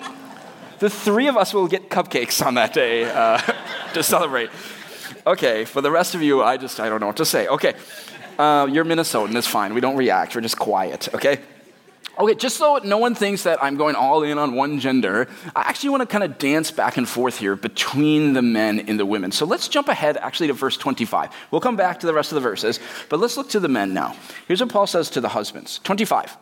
the 0.80 0.89
three 0.89 1.27
of 1.27 1.38
us 1.38 1.54
will 1.54 1.68
get 1.68 1.89
cupcakes 1.89 2.45
on 2.45 2.56
that 2.56 2.74
day 2.74 3.06
uh, 3.06 3.38
to 3.94 4.04
celebrate. 4.04 4.50
Okay, 5.26 5.66
for 5.66 5.81
the 5.81 5.92
rest 5.92 6.16
of 6.16 6.21
you, 6.21 6.44
I 6.44 6.57
just, 6.57 6.80
I 6.80 6.90
don't 6.90 7.00
know 7.00 7.07
what 7.07 7.18
to 7.18 7.26
say. 7.26 7.47
Okay, 7.47 7.73
uh, 8.38 8.68
you're 8.69 8.85
Minnesotan, 8.85 9.35
it's 9.35 9.47
fine. 9.47 9.73
We 9.73 9.81
don't 9.81 9.97
react, 9.97 10.35
we're 10.35 10.42
just 10.42 10.59
quiet, 10.59 11.14
okay? 11.14 11.40
Okay, 12.18 12.35
just 12.35 12.57
so 12.57 12.80
no 12.83 12.97
one 12.97 13.14
thinks 13.14 13.44
that 13.44 13.61
I'm 13.61 13.76
going 13.76 13.95
all 13.95 14.23
in 14.23 14.38
on 14.38 14.54
one 14.56 14.80
gender, 14.80 15.28
I 15.54 15.61
actually 15.61 15.90
want 15.90 16.02
to 16.02 16.06
kind 16.06 16.23
of 16.23 16.38
dance 16.38 16.71
back 16.71 16.95
and 16.95 17.07
forth 17.07 17.38
here 17.40 17.57
between 17.57 18.33
the 18.33 18.42
men 18.42 18.80
and 18.80 18.97
the 18.97 19.06
women. 19.06 19.31
So 19.31 19.45
let's 19.45 19.68
jump 19.68 19.90
ahead 19.90 20.16
actually 20.18 20.47
to 20.47 20.54
verse 20.54 20.78
25. 20.78 21.30
We'll 21.52 21.59
come 21.59 21.76
back 21.76 22.00
to 22.00 22.07
the 22.07 22.14
rest 22.14 22.31
of 22.31 22.35
the 22.35 22.42
verses, 22.42 22.80
but 23.09 23.19
let's 23.19 23.35
look 23.35 23.50
to 23.50 23.59
the 23.59 23.68
men 23.68 23.94
now. 23.94 24.16
Here's 24.47 24.61
what 24.61 24.69
Paul 24.69 24.88
says 24.88 25.09
to 25.11 25.21
the 25.21 25.30
husbands 25.30 25.80
25. 25.83 26.38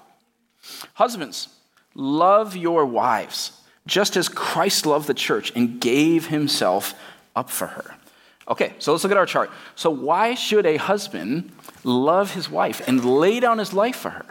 Husbands, 0.94 1.48
love 1.96 2.56
your 2.56 2.86
wives 2.86 3.63
just 3.86 4.16
as 4.16 4.30
Christ 4.30 4.86
loved 4.86 5.08
the 5.08 5.14
church 5.14 5.52
and 5.56 5.80
gave 5.80 6.28
himself 6.28 6.94
up 7.36 7.50
for 7.50 7.68
her. 7.68 7.96
Okay, 8.48 8.74
so 8.80 8.92
let's 8.92 9.04
look 9.04 9.12
at 9.12 9.18
our 9.18 9.26
chart. 9.26 9.50
So, 9.76 9.90
why 9.90 10.36
should 10.36 10.66
a 10.66 10.78
husband 10.78 11.52
love 11.84 12.34
his 12.34 12.50
wife 12.50 12.82
and 12.88 13.04
lay 13.04 13.40
down 13.40 13.58
his 13.58 13.74
life 13.74 13.96
for 13.96 14.10
her? 14.10 14.26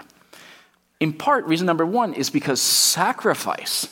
In 1.01 1.13
part, 1.13 1.47
reason 1.47 1.67
number 1.67 1.87
one 1.87 2.15
is 2.15 2.31
because 2.31 2.61
sacrifice 2.61 3.87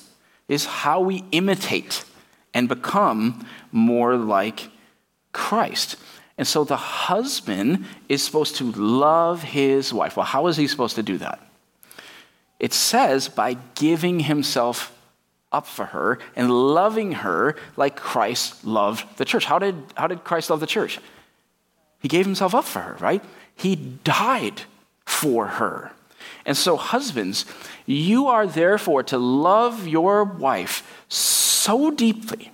is 0.48 0.66
how 0.66 1.00
we 1.00 1.24
imitate 1.32 2.04
and 2.52 2.68
become 2.68 3.46
more 3.72 4.16
like 4.16 4.70
Christ. 5.32 5.96
And 6.36 6.46
so 6.46 6.64
the 6.64 6.76
husband 6.76 7.84
is 8.08 8.22
supposed 8.22 8.56
to 8.56 8.72
love 8.72 9.42
his 9.42 9.92
wife. 9.92 10.16
Well, 10.16 10.26
how 10.26 10.46
is 10.46 10.56
he 10.56 10.66
supposed 10.66 10.96
to 10.96 11.02
do 11.02 11.18
that? 11.18 11.40
It 12.58 12.72
says 12.72 13.28
by 13.28 13.54
giving 13.74 14.20
himself 14.20 14.96
up 15.52 15.66
for 15.66 15.86
her 15.86 16.18
and 16.36 16.50
loving 16.50 17.12
her 17.12 17.56
like 17.76 17.96
Christ 17.96 18.64
loved 18.64 19.16
the 19.16 19.24
church. 19.24 19.44
How 19.44 19.58
did, 19.58 19.74
how 19.96 20.06
did 20.06 20.24
Christ 20.24 20.50
love 20.50 20.60
the 20.60 20.66
church? 20.66 20.98
He 22.00 22.08
gave 22.08 22.24
himself 22.24 22.54
up 22.54 22.64
for 22.64 22.80
her, 22.80 22.96
right? 23.00 23.22
He 23.54 23.76
died 23.76 24.62
for 25.04 25.46
her. 25.46 25.92
And 26.46 26.56
so, 26.56 26.76
husbands, 26.76 27.44
you 27.86 28.28
are 28.28 28.46
therefore 28.46 29.02
to 29.04 29.18
love 29.18 29.86
your 29.86 30.24
wife 30.24 31.04
so 31.08 31.90
deeply. 31.90 32.52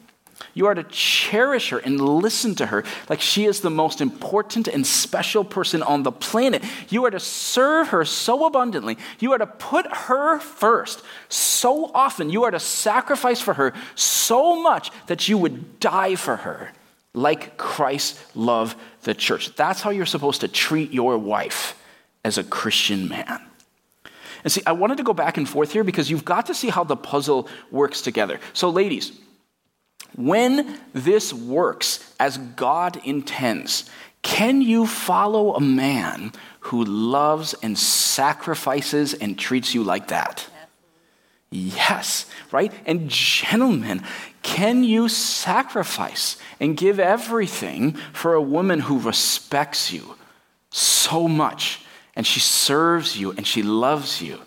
You 0.57 0.69
are 0.69 0.75
to 0.75 0.85
cherish 0.85 1.69
her 1.69 1.77
and 1.77 2.01
listen 2.01 2.55
to 2.55 2.67
her 2.67 2.83
like 3.11 3.21
she 3.21 3.45
is 3.45 3.61
the 3.61 3.69
most 3.69 4.01
important 4.01 4.69
and 4.69 4.87
special 4.87 5.45
person 5.45 5.83
on 5.83 6.03
the 6.03 6.11
planet. 6.11 6.65
You 6.89 7.05
are 7.05 7.11
to 7.11 7.21
serve 7.21 7.89
her 7.89 8.07
so 8.07 8.47
abundantly. 8.47 8.97
You 9.19 9.33
are 9.33 9.39
to 9.39 9.47
put 9.47 9.87
her 9.87 10.39
first 10.39 11.03
so 11.29 11.91
often. 11.93 12.31
You 12.31 12.45
are 12.45 12.51
to 12.51 12.59
sacrifice 12.59 13.39
for 13.39 13.53
her 13.53 13.75
so 13.97 14.63
much 14.63 14.91
that 15.09 15.29
you 15.29 15.37
would 15.37 15.79
die 15.79 16.15
for 16.15 16.37
her 16.37 16.73
like 17.13 17.59
Christ 17.59 18.19
loved 18.35 18.79
the 19.03 19.13
church. 19.13 19.55
That's 19.57 19.83
how 19.83 19.91
you're 19.91 20.07
supposed 20.07 20.41
to 20.41 20.49
treat 20.49 20.91
your 20.91 21.19
wife 21.19 21.79
as 22.25 22.39
a 22.39 22.45
Christian 22.45 23.09
man. 23.11 23.43
And 24.43 24.51
see, 24.51 24.63
I 24.65 24.73
wanted 24.73 24.97
to 24.97 25.03
go 25.03 25.13
back 25.13 25.37
and 25.37 25.47
forth 25.47 25.73
here 25.73 25.85
because 25.85 26.11
you've 26.11 26.25
got 26.25 26.47
to 26.47 26.55
see 26.55 26.71
how 26.71 26.83
the 26.83 26.97
puzzle 26.97 27.47
works 27.71 28.01
together. 28.01 28.41
So, 28.55 28.71
ladies, 28.71 29.13
when 30.16 30.78
this 30.92 31.32
works 31.32 32.14
as 32.18 32.38
God 32.38 33.00
intends, 33.04 33.88
can 34.23 34.61
you 34.61 34.87
follow 34.87 35.54
a 35.54 35.61
man 35.61 36.32
who 36.61 36.85
loves 36.85 37.54
and 37.62 37.78
sacrifices 37.78 39.14
and 39.14 39.38
treats 39.38 39.75
you 39.75 39.85
like 39.85 40.08
that? 40.08 40.46
Yes, 41.50 42.26
right? 42.50 42.73
And 42.87 43.08
gentlemen, 43.08 44.02
can 44.42 44.82
you 44.82 45.08
sacrifice 45.08 46.38
and 46.58 46.76
give 46.76 46.99
everything 46.99 47.92
for 48.12 48.35
a 48.35 48.42
woman 48.42 48.80
who 48.80 48.99
respects 48.99 49.92
you 49.92 50.16
so 50.70 51.28
much 51.28 51.82
and 52.16 52.26
she 52.26 52.40
serves 52.40 53.16
you 53.18 53.30
and 53.32 53.46
she 53.46 53.62
loves 53.62 54.20
you? 54.20 54.40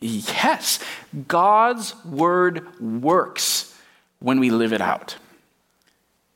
Yes, 0.00 0.78
God's 1.26 1.94
word 2.04 2.80
works 2.80 3.71
when 4.22 4.40
we 4.40 4.50
live 4.50 4.72
it 4.72 4.80
out. 4.80 5.16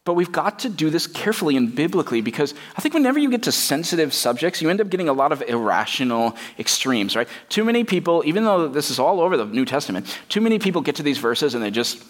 But 0.04 0.14
we've 0.14 0.30
got 0.30 0.60
to 0.60 0.68
do 0.68 0.88
this 0.88 1.08
carefully 1.08 1.56
and 1.56 1.74
biblically 1.74 2.20
because 2.20 2.54
I 2.76 2.80
think 2.80 2.94
whenever 2.94 3.18
you 3.18 3.28
get 3.28 3.42
to 3.42 3.52
sensitive 3.52 4.14
subjects, 4.14 4.62
you 4.62 4.70
end 4.70 4.80
up 4.80 4.88
getting 4.88 5.08
a 5.08 5.12
lot 5.12 5.32
of 5.32 5.42
irrational 5.42 6.36
extremes, 6.60 7.16
right? 7.16 7.26
Too 7.48 7.64
many 7.64 7.82
people, 7.82 8.22
even 8.24 8.44
though 8.44 8.68
this 8.68 8.88
is 8.88 9.00
all 9.00 9.20
over 9.20 9.36
the 9.36 9.46
New 9.46 9.64
Testament, 9.64 10.06
too 10.28 10.40
many 10.40 10.60
people 10.60 10.80
get 10.80 10.94
to 10.96 11.02
these 11.02 11.18
verses 11.18 11.54
and 11.54 11.62
they 11.62 11.72
just 11.72 12.04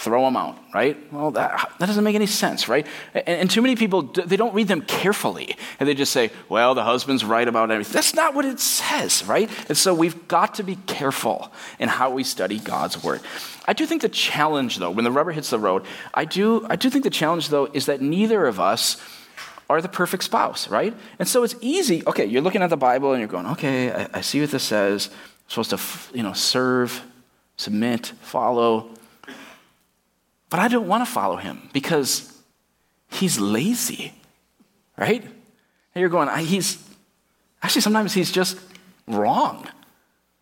throw 0.00 0.24
them 0.24 0.34
out, 0.34 0.56
right? 0.72 0.96
Well, 1.12 1.30
that, 1.32 1.72
that 1.78 1.86
doesn't 1.86 2.02
make 2.02 2.14
any 2.14 2.26
sense, 2.26 2.68
right? 2.68 2.86
And, 3.12 3.28
and, 3.28 3.50
too 3.50 3.60
many 3.60 3.76
people, 3.76 4.02
they 4.02 4.36
don't 4.38 4.54
read 4.54 4.66
them 4.66 4.80
carefully. 4.80 5.56
And 5.78 5.86
they 5.86 5.92
just 5.92 6.10
say, 6.10 6.30
well, 6.48 6.74
the 6.74 6.82
husband's 6.82 7.22
right 7.22 7.46
about 7.46 7.70
everything. 7.70 7.92
That's 7.92 8.14
not 8.14 8.34
what 8.34 8.46
it 8.46 8.60
says, 8.60 9.26
right? 9.26 9.50
And 9.68 9.76
so 9.76 9.92
we've 9.92 10.26
got 10.26 10.54
to 10.54 10.62
be 10.62 10.76
careful 10.86 11.52
in 11.78 11.90
how 11.90 12.10
we 12.10 12.24
study 12.24 12.58
God's 12.58 13.04
word. 13.04 13.20
I 13.66 13.74
do 13.74 13.84
think 13.84 14.00
the 14.00 14.08
challenge, 14.08 14.78
though, 14.78 14.90
when 14.90 15.04
the 15.04 15.12
rubber 15.12 15.32
hits 15.32 15.50
the 15.50 15.58
road, 15.58 15.84
I 16.14 16.24
do, 16.24 16.66
I 16.70 16.76
do 16.76 16.88
think 16.88 17.04
the 17.04 17.10
challenge, 17.10 17.50
though, 17.50 17.66
is 17.66 17.84
that 17.84 18.00
neither 18.00 18.46
of 18.46 18.58
us 18.58 18.96
are 19.68 19.82
the 19.82 19.88
perfect 19.88 20.24
spouse, 20.24 20.66
right? 20.68 20.96
And 21.18 21.28
so 21.28 21.42
it's 21.42 21.56
easy. 21.60 22.02
Okay, 22.06 22.24
you're 22.24 22.42
looking 22.42 22.62
at 22.62 22.70
the 22.70 22.76
Bible 22.78 23.12
and 23.12 23.20
you're 23.20 23.28
going, 23.28 23.46
okay, 23.48 23.92
I, 23.92 24.08
I 24.14 24.20
see 24.22 24.40
what 24.40 24.50
this 24.50 24.62
says. 24.62 25.10
I'm 25.12 25.62
supposed 25.62 25.70
to, 25.70 26.16
you 26.16 26.22
know, 26.22 26.32
serve, 26.32 27.02
submit, 27.58 28.06
follow. 28.22 28.94
But 30.50 30.60
I 30.60 30.68
don't 30.68 30.88
want 30.88 31.06
to 31.06 31.10
follow 31.10 31.36
him 31.36 31.70
because 31.72 32.36
he's 33.08 33.38
lazy, 33.38 34.12
right? 34.98 35.22
And 35.22 36.00
you're 36.00 36.10
going, 36.10 36.28
he's 36.44 36.78
actually 37.62 37.82
sometimes 37.82 38.12
he's 38.12 38.32
just 38.32 38.58
wrong. 39.06 39.66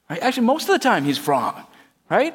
Right? 0.08 0.20
Actually, 0.22 0.46
most 0.46 0.68
of 0.68 0.72
the 0.72 0.78
time 0.78 1.04
he's 1.04 1.28
wrong, 1.28 1.62
right? 2.08 2.34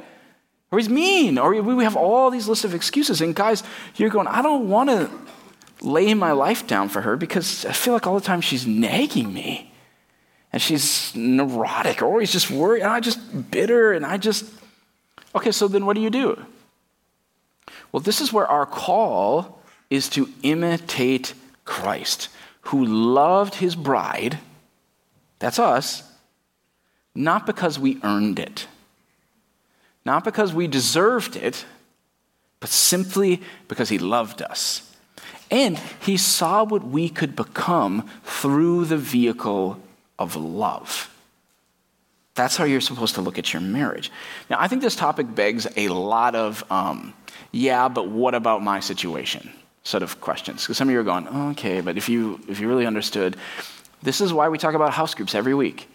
Or 0.71 0.79
he's 0.79 0.89
mean, 0.89 1.37
or 1.37 1.59
we 1.61 1.83
have 1.83 1.95
all 1.95 2.29
these 2.29 2.47
lists 2.47 2.63
of 2.63 2.73
excuses. 2.73 3.21
And 3.21 3.35
guys, 3.35 3.63
you're 3.95 4.09
going, 4.09 4.27
I 4.27 4.41
don't 4.41 4.69
want 4.69 4.89
to 4.89 5.09
lay 5.81 6.13
my 6.13 6.31
life 6.31 6.65
down 6.65 6.89
for 6.89 7.01
her 7.01 7.17
because 7.17 7.65
I 7.65 7.73
feel 7.73 7.93
like 7.93 8.07
all 8.07 8.15
the 8.15 8.25
time 8.25 8.41
she's 8.41 8.65
nagging 8.65 9.33
me. 9.33 9.71
And 10.51 10.61
she's 10.61 11.15
neurotic, 11.15 12.03
or 12.03 12.19
he's 12.19 12.31
just 12.31 12.51
worried, 12.51 12.83
and 12.83 12.91
I 12.91 12.99
just 12.99 13.49
bitter, 13.49 13.91
and 13.91 14.05
I 14.05 14.17
just. 14.17 14.45
Okay, 15.33 15.51
so 15.51 15.67
then 15.67 15.87
what 15.87 15.95
do 15.95 16.01
you 16.01 16.11
do? 16.11 16.45
Well, 17.93 18.01
this 18.01 18.19
is 18.19 18.33
where 18.33 18.47
our 18.47 18.65
call 18.65 19.61
is 19.89 20.09
to 20.09 20.27
imitate 20.41 21.33
Christ, 21.63 22.27
who 22.61 22.83
loved 22.83 23.55
his 23.55 23.75
bride, 23.75 24.39
that's 25.39 25.59
us, 25.59 26.03
not 27.13 27.45
because 27.45 27.77
we 27.77 27.99
earned 28.03 28.39
it, 28.39 28.67
not 30.05 30.23
because 30.23 30.53
we 30.53 30.67
deserved 30.67 31.35
it, 31.35 31.65
but 32.59 32.69
simply 32.69 33.41
because 33.67 33.89
he 33.89 33.97
loved 33.99 34.41
us. 34.41 34.89
And 35.51 35.77
he 36.01 36.17
saw 36.17 36.63
what 36.63 36.83
we 36.83 37.09
could 37.09 37.35
become 37.35 38.09
through 38.23 38.85
the 38.85 38.97
vehicle 38.97 39.79
of 40.17 40.35
love. 40.35 41.13
That's 42.35 42.57
how 42.57 42.63
you're 42.63 42.81
supposed 42.81 43.15
to 43.15 43.21
look 43.21 43.37
at 43.37 43.53
your 43.53 43.61
marriage. 43.61 44.11
Now, 44.49 44.57
I 44.59 44.67
think 44.67 44.81
this 44.81 44.95
topic 44.95 45.35
begs 45.35 45.67
a 45.77 45.89
lot 45.89 46.33
of 46.33 46.63
um, 46.71 47.13
yeah, 47.53 47.87
but 47.87 48.09
what 48.09 48.33
about 48.33 48.63
my 48.63 48.79
situation? 48.79 49.49
Sort 49.83 50.01
of 50.01 50.19
questions. 50.19 50.63
Because 50.63 50.75
some 50.75 50.89
of 50.89 50.93
you 50.93 50.99
are 50.99 51.03
going, 51.03 51.27
oh, 51.29 51.51
okay, 51.51 51.81
but 51.81 51.97
if 51.97 52.09
you 52.09 52.41
if 52.49 52.59
you 52.59 52.67
really 52.67 52.85
understood, 52.85 53.37
this 54.01 54.19
is 54.21 54.33
why 54.33 54.49
we 54.49 54.57
talk 54.57 54.73
about 54.73 54.91
house 54.91 55.13
groups 55.13 55.35
every 55.35 55.53
week. 55.53 55.87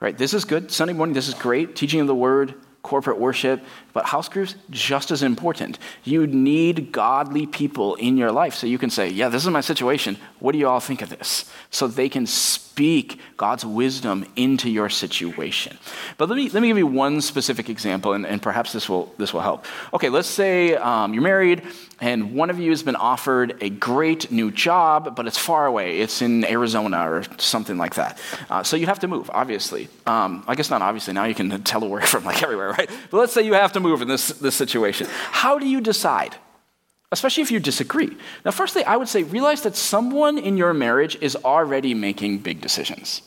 Right? 0.00 0.18
This 0.18 0.34
is 0.34 0.44
good. 0.44 0.70
Sunday 0.70 0.92
morning, 0.92 1.14
this 1.14 1.28
is 1.28 1.34
great. 1.34 1.76
Teaching 1.76 2.00
of 2.00 2.08
the 2.08 2.14
word, 2.14 2.54
corporate 2.82 3.18
worship, 3.18 3.64
but 3.94 4.04
house 4.04 4.28
groups, 4.28 4.56
just 4.70 5.10
as 5.10 5.22
important. 5.22 5.78
You 6.02 6.26
need 6.26 6.92
godly 6.92 7.46
people 7.46 7.94
in 7.94 8.18
your 8.18 8.32
life 8.32 8.54
so 8.54 8.66
you 8.66 8.76
can 8.76 8.90
say, 8.90 9.08
Yeah, 9.08 9.30
this 9.30 9.44
is 9.44 9.50
my 9.50 9.62
situation. 9.62 10.18
What 10.40 10.52
do 10.52 10.58
you 10.58 10.68
all 10.68 10.80
think 10.80 11.00
of 11.00 11.08
this? 11.08 11.50
So 11.70 11.86
they 11.86 12.10
can 12.10 12.26
speak 12.26 13.20
God's 13.36 13.64
wisdom 13.64 14.26
into 14.34 14.68
your 14.68 14.88
situation. 14.88 15.78
But 16.18 16.28
let 16.28 16.36
me, 16.36 16.50
let 16.50 16.60
me 16.60 16.68
give 16.68 16.78
you 16.78 16.88
one 16.88 17.20
specific 17.20 17.70
example, 17.70 18.12
and, 18.12 18.26
and 18.26 18.42
perhaps 18.42 18.72
this 18.72 18.88
will, 18.88 19.14
this 19.16 19.32
will 19.32 19.40
help. 19.40 19.64
Okay, 19.92 20.08
let's 20.08 20.28
say 20.28 20.74
um, 20.74 21.14
you're 21.14 21.22
married, 21.22 21.62
and 22.00 22.34
one 22.34 22.50
of 22.50 22.58
you 22.58 22.70
has 22.70 22.82
been 22.82 22.96
offered 22.96 23.56
a 23.62 23.70
great 23.70 24.32
new 24.32 24.50
job, 24.50 25.14
but 25.14 25.26
it's 25.28 25.38
far 25.38 25.66
away. 25.66 26.00
It's 26.00 26.20
in 26.20 26.44
Arizona 26.44 27.08
or 27.08 27.22
something 27.38 27.78
like 27.78 27.94
that. 27.94 28.20
Uh, 28.50 28.64
so 28.64 28.76
you 28.76 28.86
have 28.86 28.98
to 29.00 29.08
move, 29.08 29.30
obviously. 29.32 29.88
Um, 30.04 30.42
I 30.48 30.56
guess 30.56 30.68
not 30.68 30.82
obviously, 30.82 31.14
now 31.14 31.24
you 31.24 31.34
can 31.34 31.50
telework 31.62 32.04
from 32.06 32.24
like 32.24 32.42
everywhere, 32.42 32.70
right? 32.70 32.90
But 33.10 33.18
let's 33.18 33.32
say 33.32 33.42
you 33.42 33.54
have 33.54 33.72
to 33.72 33.80
move 33.84 34.02
in 34.02 34.08
this, 34.08 34.28
this 34.28 34.56
situation. 34.56 35.06
How 35.30 35.58
do 35.58 35.68
you 35.68 35.80
decide? 35.80 36.34
Especially 37.12 37.44
if 37.44 37.50
you 37.52 37.60
disagree. 37.60 38.16
Now, 38.44 38.50
firstly, 38.50 38.82
I 38.82 38.96
would 38.96 39.08
say 39.08 39.22
realize 39.22 39.62
that 39.62 39.76
someone 39.76 40.36
in 40.36 40.56
your 40.56 40.74
marriage 40.74 41.16
is 41.20 41.36
already 41.36 41.94
making 41.94 42.38
big 42.38 42.60
decisions. 42.60 43.22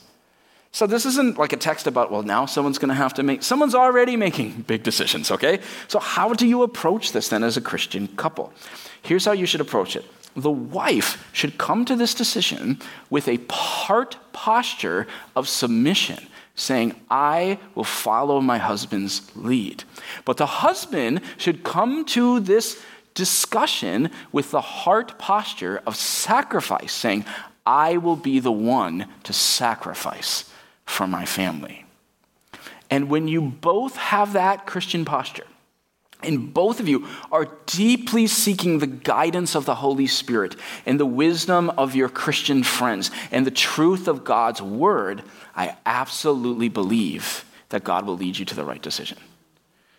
So 0.72 0.86
this 0.86 1.06
isn't 1.06 1.38
like 1.38 1.54
a 1.54 1.58
text 1.58 1.88
about, 1.88 2.12
well, 2.12 2.24
now 2.24 2.46
someone's 2.46 2.78
going 2.78 2.90
to 2.90 2.96
have 2.96 3.14
to 3.16 3.24
make, 3.24 3.44
someone's 3.44 3.74
already 3.74 4.16
making 4.16 4.62
big 4.68 4.84
decisions, 4.84 5.32
okay? 5.32 5.60
So 5.88 6.00
how 6.00 6.34
do 6.34 6.46
you 6.46 6.64
approach 6.64 7.14
this 7.14 7.30
then 7.30 7.44
as 7.44 7.58
a 7.58 7.62
Christian 7.62 8.08
couple? 8.10 8.54
Here's 9.02 9.26
how 9.26 9.32
you 9.32 9.46
should 9.46 9.62
approach 9.62 9.96
it. 9.96 10.06
The 10.36 10.52
wife 10.52 11.28
should 11.34 11.58
come 11.58 11.86
to 11.86 11.96
this 11.96 12.14
decision 12.14 12.80
with 13.10 13.28
a 13.28 13.40
heart 13.50 14.18
posture 14.34 15.08
of 15.36 15.48
submission 15.48 16.28
saying, 16.58 16.96
I 17.10 17.60
will 17.76 17.86
follow 17.86 18.42
my 18.42 18.58
husband's 18.58 19.22
lead. 19.36 19.86
But 20.26 20.38
the 20.38 20.46
husband 20.48 21.22
should 21.38 21.64
come 21.64 22.04
to 22.06 22.42
this 22.42 22.82
discussion 23.14 24.10
with 24.32 24.52
the 24.52 24.62
heart 24.62 25.18
posture 25.18 25.82
of 25.88 25.96
sacrifice, 25.96 26.92
saying, 26.92 27.26
I 27.66 27.98
will 27.98 28.16
be 28.16 28.40
the 28.40 28.52
one 28.52 29.08
to 29.24 29.34
sacrifice 29.34 30.50
for 30.86 31.08
my 31.08 31.26
family. 31.26 31.86
And 32.90 33.10
when 33.10 33.28
you 33.28 33.42
both 33.42 33.96
have 33.96 34.34
that 34.34 34.66
Christian 34.66 35.06
posture, 35.06 35.46
and 36.24 36.54
both 36.54 36.80
of 36.80 36.88
you 36.88 37.08
are 37.32 37.48
deeply 37.68 38.26
seeking 38.28 38.80
the 38.80 38.88
guidance 38.88 39.56
of 39.56 39.66
the 39.66 39.76
Holy 39.76 40.08
Spirit 40.08 40.56
and 40.86 41.00
the 41.00 41.06
wisdom 41.06 41.70
of 41.72 41.96
your 41.96 42.10
Christian 42.10 42.64
friends 42.64 43.12
and 43.32 43.46
the 43.46 43.52
truth 43.52 44.08
of 44.08 44.24
God's 44.24 44.62
word, 44.62 45.22
I 45.56 45.78
absolutely 45.86 46.70
believe 46.70 47.46
that 47.70 47.84
God 47.84 48.06
will 48.06 48.18
lead 48.18 48.38
you 48.38 48.46
to 48.46 48.56
the 48.56 48.66
right 48.66 48.82
decision. 48.82 49.18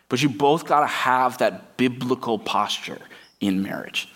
But 0.08 0.22
you 0.22 0.28
both 0.28 0.66
got 0.66 0.80
to 0.80 0.86
have 0.86 1.38
that 1.38 1.76
biblical 1.76 2.38
posture 2.38 2.98
in 3.40 3.62
marriage. 3.62 4.08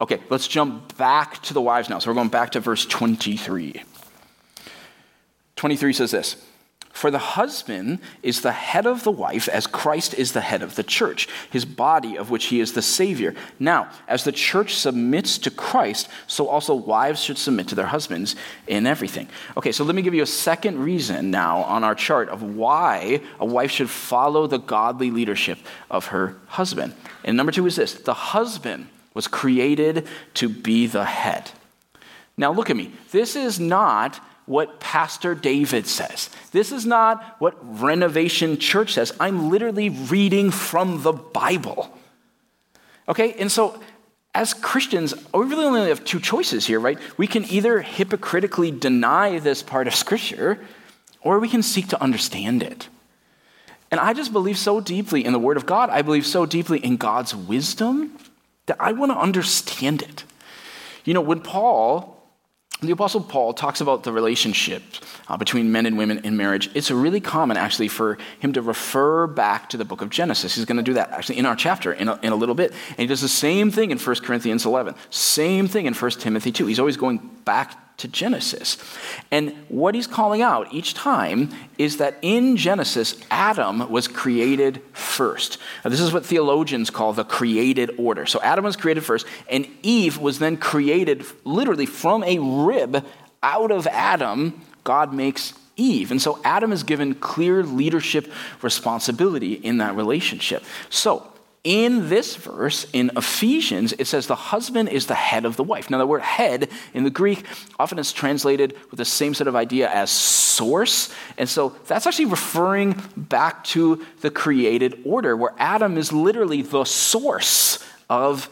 Okay, 0.00 0.20
let's 0.30 0.48
jump 0.48 0.96
back 0.96 1.42
to 1.42 1.54
the 1.54 1.60
wives 1.60 1.90
now. 1.90 1.98
So 1.98 2.10
we're 2.10 2.14
going 2.14 2.28
back 2.28 2.52
to 2.52 2.60
verse 2.60 2.86
23. 2.86 3.82
23 5.56 5.92
says 5.92 6.10
this 6.10 6.36
for 6.92 7.10
the 7.10 7.18
husband 7.18 8.00
is 8.22 8.40
the 8.40 8.52
head 8.52 8.84
of 8.84 9.04
the 9.04 9.10
wife, 9.10 9.48
as 9.48 9.66
Christ 9.66 10.12
is 10.14 10.32
the 10.32 10.40
head 10.40 10.60
of 10.60 10.74
the 10.74 10.82
church, 10.82 11.28
his 11.48 11.64
body, 11.64 12.16
of 12.16 12.30
which 12.30 12.46
he 12.46 12.60
is 12.60 12.72
the 12.72 12.82
Savior. 12.82 13.34
Now, 13.58 13.90
as 14.08 14.24
the 14.24 14.32
church 14.32 14.74
submits 14.76 15.38
to 15.38 15.50
Christ, 15.50 16.08
so 16.26 16.48
also 16.48 16.74
wives 16.74 17.22
should 17.22 17.38
submit 17.38 17.68
to 17.68 17.74
their 17.74 17.86
husbands 17.86 18.34
in 18.66 18.86
everything. 18.86 19.28
Okay, 19.56 19.72
so 19.72 19.84
let 19.84 19.94
me 19.94 20.02
give 20.02 20.14
you 20.14 20.22
a 20.22 20.26
second 20.26 20.82
reason 20.82 21.30
now 21.30 21.62
on 21.62 21.84
our 21.84 21.94
chart 21.94 22.28
of 22.28 22.42
why 22.42 23.20
a 23.38 23.46
wife 23.46 23.70
should 23.70 23.90
follow 23.90 24.46
the 24.46 24.58
godly 24.58 25.10
leadership 25.10 25.58
of 25.90 26.06
her 26.06 26.36
husband. 26.48 26.92
And 27.24 27.36
number 27.36 27.52
two 27.52 27.66
is 27.66 27.76
this 27.76 27.94
the 27.94 28.14
husband 28.14 28.88
was 29.14 29.28
created 29.28 30.06
to 30.34 30.48
be 30.48 30.86
the 30.86 31.04
head. 31.04 31.50
Now, 32.36 32.52
look 32.52 32.70
at 32.70 32.76
me. 32.76 32.92
This 33.10 33.36
is 33.36 33.60
not 33.60 34.20
what 34.50 34.80
Pastor 34.80 35.36
David 35.36 35.86
says. 35.86 36.28
This 36.50 36.72
is 36.72 36.84
not 36.84 37.36
what 37.38 37.56
Renovation 37.62 38.58
Church 38.58 38.94
says. 38.94 39.12
I'm 39.20 39.48
literally 39.48 39.90
reading 39.90 40.50
from 40.50 41.04
the 41.04 41.12
Bible. 41.12 41.96
Okay? 43.08 43.34
And 43.34 43.50
so, 43.50 43.80
as 44.34 44.52
Christians, 44.52 45.14
we 45.32 45.44
really 45.44 45.66
only 45.66 45.88
have 45.88 46.04
two 46.04 46.18
choices 46.18 46.66
here, 46.66 46.80
right? 46.80 46.98
We 47.16 47.28
can 47.28 47.44
either 47.44 47.80
hypocritically 47.80 48.72
deny 48.72 49.38
this 49.38 49.62
part 49.62 49.86
of 49.86 49.94
Scripture, 49.94 50.58
or 51.20 51.38
we 51.38 51.48
can 51.48 51.62
seek 51.62 51.86
to 51.90 52.02
understand 52.02 52.64
it. 52.64 52.88
And 53.92 54.00
I 54.00 54.14
just 54.14 54.32
believe 54.32 54.58
so 54.58 54.80
deeply 54.80 55.24
in 55.24 55.32
the 55.32 55.38
Word 55.38 55.58
of 55.58 55.66
God. 55.66 55.90
I 55.90 56.02
believe 56.02 56.26
so 56.26 56.44
deeply 56.44 56.80
in 56.80 56.96
God's 56.96 57.36
wisdom 57.36 58.18
that 58.66 58.78
I 58.80 58.90
want 58.90 59.12
to 59.12 59.16
understand 59.16 60.02
it. 60.02 60.24
You 61.04 61.14
know, 61.14 61.20
when 61.20 61.40
Paul 61.40 62.19
the 62.80 62.92
Apostle 62.92 63.20
Paul 63.20 63.52
talks 63.52 63.80
about 63.80 64.04
the 64.04 64.12
relationship 64.12 64.82
uh, 65.28 65.36
between 65.36 65.70
men 65.70 65.86
and 65.86 65.98
women 65.98 66.18
in 66.24 66.36
marriage. 66.36 66.70
It's 66.74 66.90
really 66.90 67.20
common, 67.20 67.56
actually, 67.56 67.88
for 67.88 68.16
him 68.38 68.52
to 68.54 68.62
refer 68.62 69.26
back 69.26 69.68
to 69.70 69.76
the 69.76 69.84
book 69.84 70.00
of 70.00 70.08
Genesis. 70.08 70.54
He's 70.54 70.64
going 70.64 70.78
to 70.78 70.82
do 70.82 70.94
that, 70.94 71.10
actually, 71.10 71.38
in 71.38 71.46
our 71.46 71.56
chapter 71.56 71.92
in 71.92 72.08
a, 72.08 72.18
in 72.22 72.32
a 72.32 72.36
little 72.36 72.54
bit. 72.54 72.72
And 72.90 72.98
he 72.98 73.06
does 73.06 73.20
the 73.20 73.28
same 73.28 73.70
thing 73.70 73.90
in 73.90 73.98
1 73.98 74.16
Corinthians 74.16 74.64
11, 74.64 74.94
same 75.10 75.68
thing 75.68 75.86
in 75.86 75.94
1 75.94 76.10
Timothy 76.12 76.52
2. 76.52 76.66
He's 76.66 76.78
always 76.78 76.96
going 76.96 77.18
back 77.44 77.89
to 78.00 78.08
Genesis. 78.08 78.76
And 79.30 79.54
what 79.68 79.94
he's 79.94 80.06
calling 80.06 80.42
out 80.42 80.72
each 80.72 80.94
time 80.94 81.50
is 81.78 81.98
that 81.98 82.16
in 82.22 82.56
Genesis, 82.56 83.16
Adam 83.30 83.90
was 83.90 84.08
created 84.08 84.82
first. 84.92 85.58
Now, 85.84 85.90
this 85.90 86.00
is 86.00 86.12
what 86.12 86.26
theologians 86.26 86.90
call 86.90 87.12
the 87.12 87.24
created 87.24 87.92
order. 87.98 88.26
So 88.26 88.40
Adam 88.42 88.64
was 88.64 88.76
created 88.76 89.04
first, 89.04 89.26
and 89.48 89.66
Eve 89.82 90.18
was 90.18 90.38
then 90.38 90.56
created 90.56 91.24
literally 91.44 91.86
from 91.86 92.24
a 92.24 92.38
rib 92.38 93.04
out 93.42 93.70
of 93.70 93.86
Adam. 93.86 94.60
God 94.84 95.14
makes 95.14 95.54
Eve. 95.76 96.10
And 96.10 96.20
so 96.20 96.40
Adam 96.44 96.72
is 96.72 96.82
given 96.82 97.14
clear 97.14 97.62
leadership 97.62 98.30
responsibility 98.62 99.54
in 99.54 99.78
that 99.78 99.96
relationship. 99.96 100.62
So, 100.90 101.26
in 101.62 102.08
this 102.08 102.36
verse, 102.36 102.86
in 102.92 103.10
Ephesians, 103.16 103.92
it 103.98 104.06
says 104.06 104.26
the 104.26 104.34
husband 104.34 104.88
is 104.88 105.06
the 105.06 105.14
head 105.14 105.44
of 105.44 105.56
the 105.56 105.64
wife. 105.64 105.90
Now, 105.90 105.98
the 105.98 106.06
word 106.06 106.22
head 106.22 106.70
in 106.94 107.04
the 107.04 107.10
Greek 107.10 107.44
often 107.78 107.98
is 107.98 108.12
translated 108.12 108.74
with 108.90 108.96
the 108.96 109.04
same 109.04 109.34
sort 109.34 109.46
of 109.48 109.54
idea 109.54 109.90
as 109.90 110.10
source. 110.10 111.12
And 111.36 111.48
so 111.48 111.74
that's 111.86 112.06
actually 112.06 112.26
referring 112.26 113.02
back 113.14 113.62
to 113.64 114.04
the 114.22 114.30
created 114.30 115.02
order, 115.04 115.36
where 115.36 115.52
Adam 115.58 115.98
is 115.98 116.12
literally 116.12 116.62
the 116.62 116.84
source 116.84 117.84
of 118.08 118.48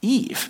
Eve. 0.00 0.48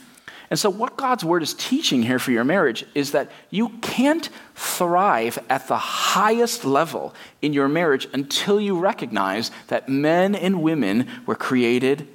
And 0.54 0.58
so, 0.60 0.70
what 0.70 0.96
God's 0.96 1.24
word 1.24 1.42
is 1.42 1.52
teaching 1.52 2.04
here 2.04 2.20
for 2.20 2.30
your 2.30 2.44
marriage 2.44 2.84
is 2.94 3.10
that 3.10 3.28
you 3.50 3.70
can't 3.82 4.28
thrive 4.54 5.36
at 5.50 5.66
the 5.66 5.76
highest 5.76 6.64
level 6.64 7.12
in 7.42 7.52
your 7.52 7.66
marriage 7.66 8.06
until 8.12 8.60
you 8.60 8.78
recognize 8.78 9.50
that 9.66 9.88
men 9.88 10.36
and 10.36 10.62
women 10.62 11.08
were 11.26 11.34
created 11.34 12.06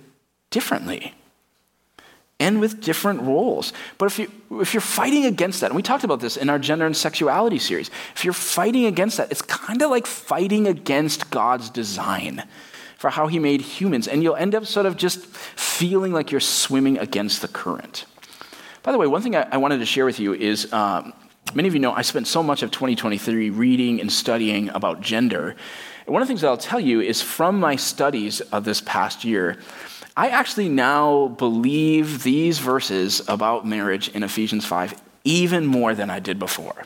differently 0.51 1.13
and 2.39 2.61
with 2.61 2.79
different 2.79 3.23
roles. 3.23 3.73
But 3.97 4.05
if, 4.05 4.19
you, 4.19 4.31
if 4.61 4.73
you're 4.73 4.79
fighting 4.79 5.25
against 5.25 5.59
that, 5.59 5.71
and 5.71 5.75
we 5.75 5.83
talked 5.83 6.05
about 6.05 6.21
this 6.21 6.37
in 6.37 6.49
our 6.49 6.59
gender 6.59 6.85
and 6.85 6.95
sexuality 6.95 7.59
series, 7.59 7.91
if 8.15 8.23
you're 8.23 8.31
fighting 8.31 8.85
against 8.85 9.17
that, 9.17 9.31
it's 9.31 9.41
kind 9.41 9.81
of 9.81 9.89
like 9.89 10.07
fighting 10.07 10.65
against 10.65 11.29
God's 11.29 11.69
design 11.69 12.43
for 12.95 13.09
how 13.09 13.27
he 13.27 13.37
made 13.37 13.59
humans, 13.59 14.07
and 14.07 14.23
you'll 14.23 14.37
end 14.37 14.55
up 14.55 14.65
sort 14.65 14.85
of 14.85 14.95
just 14.95 15.25
feeling 15.25 16.13
like 16.13 16.31
you're 16.31 16.39
swimming 16.39 16.97
against 16.97 17.41
the 17.41 17.49
current. 17.49 18.05
By 18.83 18.91
the 18.91 18.97
way, 18.97 19.07
one 19.07 19.21
thing 19.21 19.35
I, 19.35 19.47
I 19.51 19.57
wanted 19.57 19.79
to 19.79 19.85
share 19.85 20.05
with 20.05 20.19
you 20.19 20.33
is 20.33 20.71
um, 20.71 21.13
many 21.53 21.67
of 21.67 21.73
you 21.73 21.79
know 21.79 21.91
I 21.91 22.01
spent 22.01 22.27
so 22.27 22.41
much 22.41 22.63
of 22.63 22.71
2023 22.71 23.49
reading 23.49 23.99
and 23.99 24.11
studying 24.11 24.69
about 24.69 25.01
gender. 25.01 25.55
And 26.05 26.13
one 26.13 26.21
of 26.21 26.27
the 26.27 26.31
things 26.31 26.41
that 26.41 26.47
I'll 26.47 26.57
tell 26.57 26.79
you 26.79 27.01
is 27.01 27.21
from 27.21 27.59
my 27.59 27.75
studies 27.75 28.41
of 28.41 28.63
this 28.63 28.81
past 28.81 29.23
year, 29.23 29.57
I 30.15 30.29
actually 30.29 30.69
now 30.69 31.27
believe 31.27 32.23
these 32.23 32.59
verses 32.59 33.21
about 33.27 33.65
marriage 33.65 34.09
in 34.09 34.23
Ephesians 34.23 34.65
5 34.65 35.01
even 35.23 35.65
more 35.65 35.93
than 35.93 36.09
I 36.09 36.19
did 36.19 36.39
before. 36.39 36.85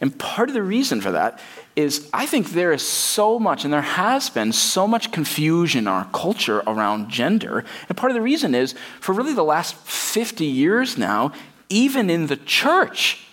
And 0.00 0.18
part 0.18 0.48
of 0.48 0.54
the 0.54 0.62
reason 0.62 1.00
for 1.00 1.10
that 1.10 1.40
is 1.76 2.08
I 2.12 2.26
think 2.26 2.50
there 2.50 2.72
is 2.72 2.86
so 2.86 3.38
much, 3.38 3.64
and 3.64 3.72
there 3.72 3.82
has 3.82 4.30
been 4.30 4.52
so 4.52 4.86
much 4.86 5.12
confusion 5.12 5.80
in 5.80 5.88
our 5.88 6.06
culture 6.12 6.62
around 6.66 7.10
gender. 7.10 7.64
And 7.88 7.96
part 7.96 8.10
of 8.10 8.14
the 8.14 8.22
reason 8.22 8.54
is 8.54 8.74
for 9.00 9.12
really 9.12 9.34
the 9.34 9.44
last 9.44 9.76
50 9.76 10.44
years 10.44 10.96
now, 10.96 11.32
even 11.68 12.08
in 12.08 12.26
the 12.26 12.36
church, 12.36 13.26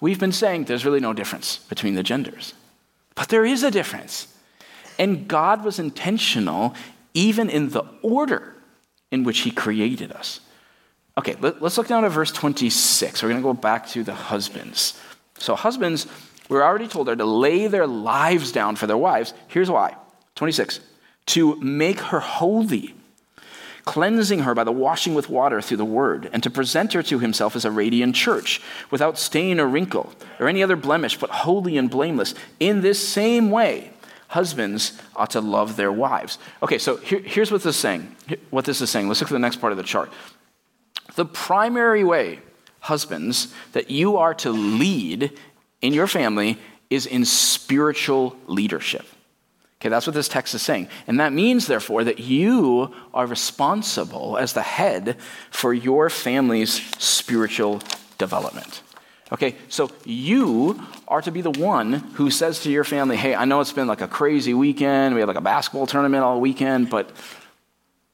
we've 0.00 0.18
been 0.18 0.32
saying 0.32 0.64
there's 0.64 0.84
really 0.84 1.00
no 1.00 1.12
difference 1.12 1.58
between 1.68 1.94
the 1.94 2.02
genders. 2.02 2.52
But 3.14 3.28
there 3.28 3.44
is 3.44 3.62
a 3.62 3.70
difference. 3.70 4.28
And 4.98 5.28
God 5.28 5.64
was 5.64 5.78
intentional 5.78 6.74
even 7.14 7.48
in 7.48 7.70
the 7.70 7.84
order 8.02 8.54
in 9.10 9.24
which 9.24 9.40
He 9.40 9.50
created 9.50 10.12
us. 10.12 10.40
Okay, 11.16 11.34
let, 11.40 11.60
us 11.62 11.76
look 11.76 11.88
down 11.88 12.04
at 12.04 12.12
verse 12.12 12.30
26. 12.30 13.22
We're 13.22 13.30
going 13.30 13.42
to 13.42 13.46
go 13.46 13.54
back 13.54 13.88
to 13.88 14.04
the 14.04 14.14
husbands. 14.14 15.00
So, 15.38 15.54
husbands, 15.54 16.06
we're 16.48 16.62
already 16.62 16.88
told, 16.88 17.08
are 17.08 17.16
to 17.16 17.24
lay 17.24 17.66
their 17.66 17.86
lives 17.86 18.52
down 18.52 18.76
for 18.76 18.86
their 18.86 18.96
wives. 18.96 19.34
Here's 19.48 19.70
why 19.70 19.96
26. 20.34 20.80
To 21.26 21.56
make 21.56 22.00
her 22.00 22.20
holy, 22.20 22.94
cleansing 23.84 24.40
her 24.40 24.54
by 24.54 24.64
the 24.64 24.72
washing 24.72 25.14
with 25.14 25.28
water 25.28 25.60
through 25.60 25.76
the 25.76 25.84
word, 25.84 26.30
and 26.32 26.42
to 26.42 26.50
present 26.50 26.94
her 26.94 27.02
to 27.02 27.18
himself 27.18 27.54
as 27.54 27.64
a 27.64 27.70
radiant 27.70 28.14
church, 28.14 28.62
without 28.90 29.18
stain 29.18 29.60
or 29.60 29.66
wrinkle, 29.66 30.12
or 30.40 30.48
any 30.48 30.62
other 30.62 30.76
blemish, 30.76 31.18
but 31.18 31.30
holy 31.30 31.76
and 31.76 31.90
blameless. 31.90 32.34
In 32.60 32.80
this 32.80 33.06
same 33.06 33.50
way, 33.50 33.90
husbands 34.28 34.98
ought 35.16 35.30
to 35.30 35.40
love 35.40 35.76
their 35.76 35.92
wives. 35.92 36.38
Okay, 36.62 36.78
so 36.78 36.96
here, 36.96 37.20
here's 37.20 37.50
what 37.50 37.62
this 37.62 37.76
is 37.76 37.80
saying. 37.80 38.14
What 38.50 38.64
this 38.64 38.80
is 38.80 38.90
saying. 38.90 39.08
Let's 39.08 39.20
look 39.20 39.30
at 39.30 39.34
the 39.34 39.38
next 39.38 39.56
part 39.56 39.72
of 39.72 39.76
the 39.76 39.84
chart. 39.84 40.10
The 41.14 41.26
primary 41.26 42.04
way 42.04 42.40
husbands, 42.80 43.52
that 43.72 43.90
you 43.90 44.16
are 44.16 44.34
to 44.34 44.50
lead 44.50 45.38
in 45.80 45.92
your 45.92 46.06
family 46.06 46.58
is 46.90 47.06
in 47.06 47.24
spiritual 47.24 48.36
leadership. 48.46 49.06
Okay, 49.80 49.88
that's 49.88 50.06
what 50.06 50.14
this 50.14 50.28
text 50.28 50.54
is 50.54 50.62
saying. 50.62 50.88
And 51.06 51.20
that 51.20 51.32
means, 51.32 51.66
therefore, 51.66 52.02
that 52.04 52.18
you 52.18 52.92
are 53.14 53.26
responsible 53.26 54.36
as 54.36 54.52
the 54.52 54.62
head 54.62 55.16
for 55.50 55.72
your 55.72 56.10
family's 56.10 56.82
spiritual 56.98 57.80
development. 58.18 58.82
Okay, 59.30 59.56
so 59.68 59.90
you 60.04 60.80
are 61.06 61.20
to 61.22 61.30
be 61.30 61.42
the 61.42 61.50
one 61.50 61.92
who 62.14 62.30
says 62.30 62.60
to 62.60 62.70
your 62.70 62.82
family, 62.82 63.16
hey, 63.16 63.34
I 63.34 63.44
know 63.44 63.60
it's 63.60 63.72
been 63.72 63.86
like 63.86 64.00
a 64.00 64.08
crazy 64.08 64.54
weekend. 64.54 65.14
We 65.14 65.20
had 65.20 65.28
like 65.28 65.36
a 65.36 65.42
basketball 65.42 65.86
tournament 65.86 66.24
all 66.24 66.40
weekend, 66.40 66.90
but 66.90 67.10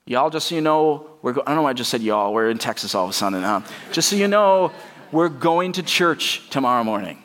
Y'all, 0.06 0.28
just 0.28 0.48
so 0.48 0.54
you 0.54 0.60
know, 0.60 1.08
we're 1.22 1.32
go- 1.32 1.42
I 1.46 1.50
don't 1.50 1.56
know 1.56 1.62
why 1.62 1.70
I 1.70 1.72
just 1.72 1.90
said 1.90 2.02
y'all. 2.02 2.34
We're 2.34 2.50
in 2.50 2.58
Texas 2.58 2.94
all 2.94 3.04
of 3.04 3.10
a 3.10 3.14
sudden. 3.14 3.42
Huh? 3.42 3.62
Just 3.90 4.10
so 4.10 4.16
you 4.16 4.28
know, 4.28 4.70
we're 5.10 5.30
going 5.30 5.72
to 5.72 5.82
church 5.82 6.50
tomorrow 6.50 6.84
morning, 6.84 7.22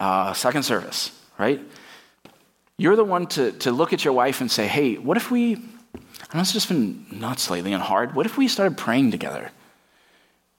uh, 0.00 0.32
second 0.32 0.62
service, 0.62 1.10
right? 1.38 1.60
You're 2.78 2.96
the 2.96 3.04
one 3.04 3.26
to, 3.28 3.52
to 3.52 3.70
look 3.70 3.92
at 3.92 4.02
your 4.02 4.14
wife 4.14 4.40
and 4.40 4.50
say, 4.50 4.66
hey, 4.66 4.96
what 4.96 5.18
if 5.18 5.30
we, 5.30 5.56
I 5.56 6.34
know 6.36 6.40
it's 6.40 6.54
just 6.54 6.68
been 6.68 7.04
nuts 7.12 7.50
lately 7.50 7.74
and 7.74 7.82
hard. 7.82 8.14
What 8.14 8.24
if 8.24 8.38
we 8.38 8.48
started 8.48 8.78
praying 8.78 9.10
together? 9.10 9.50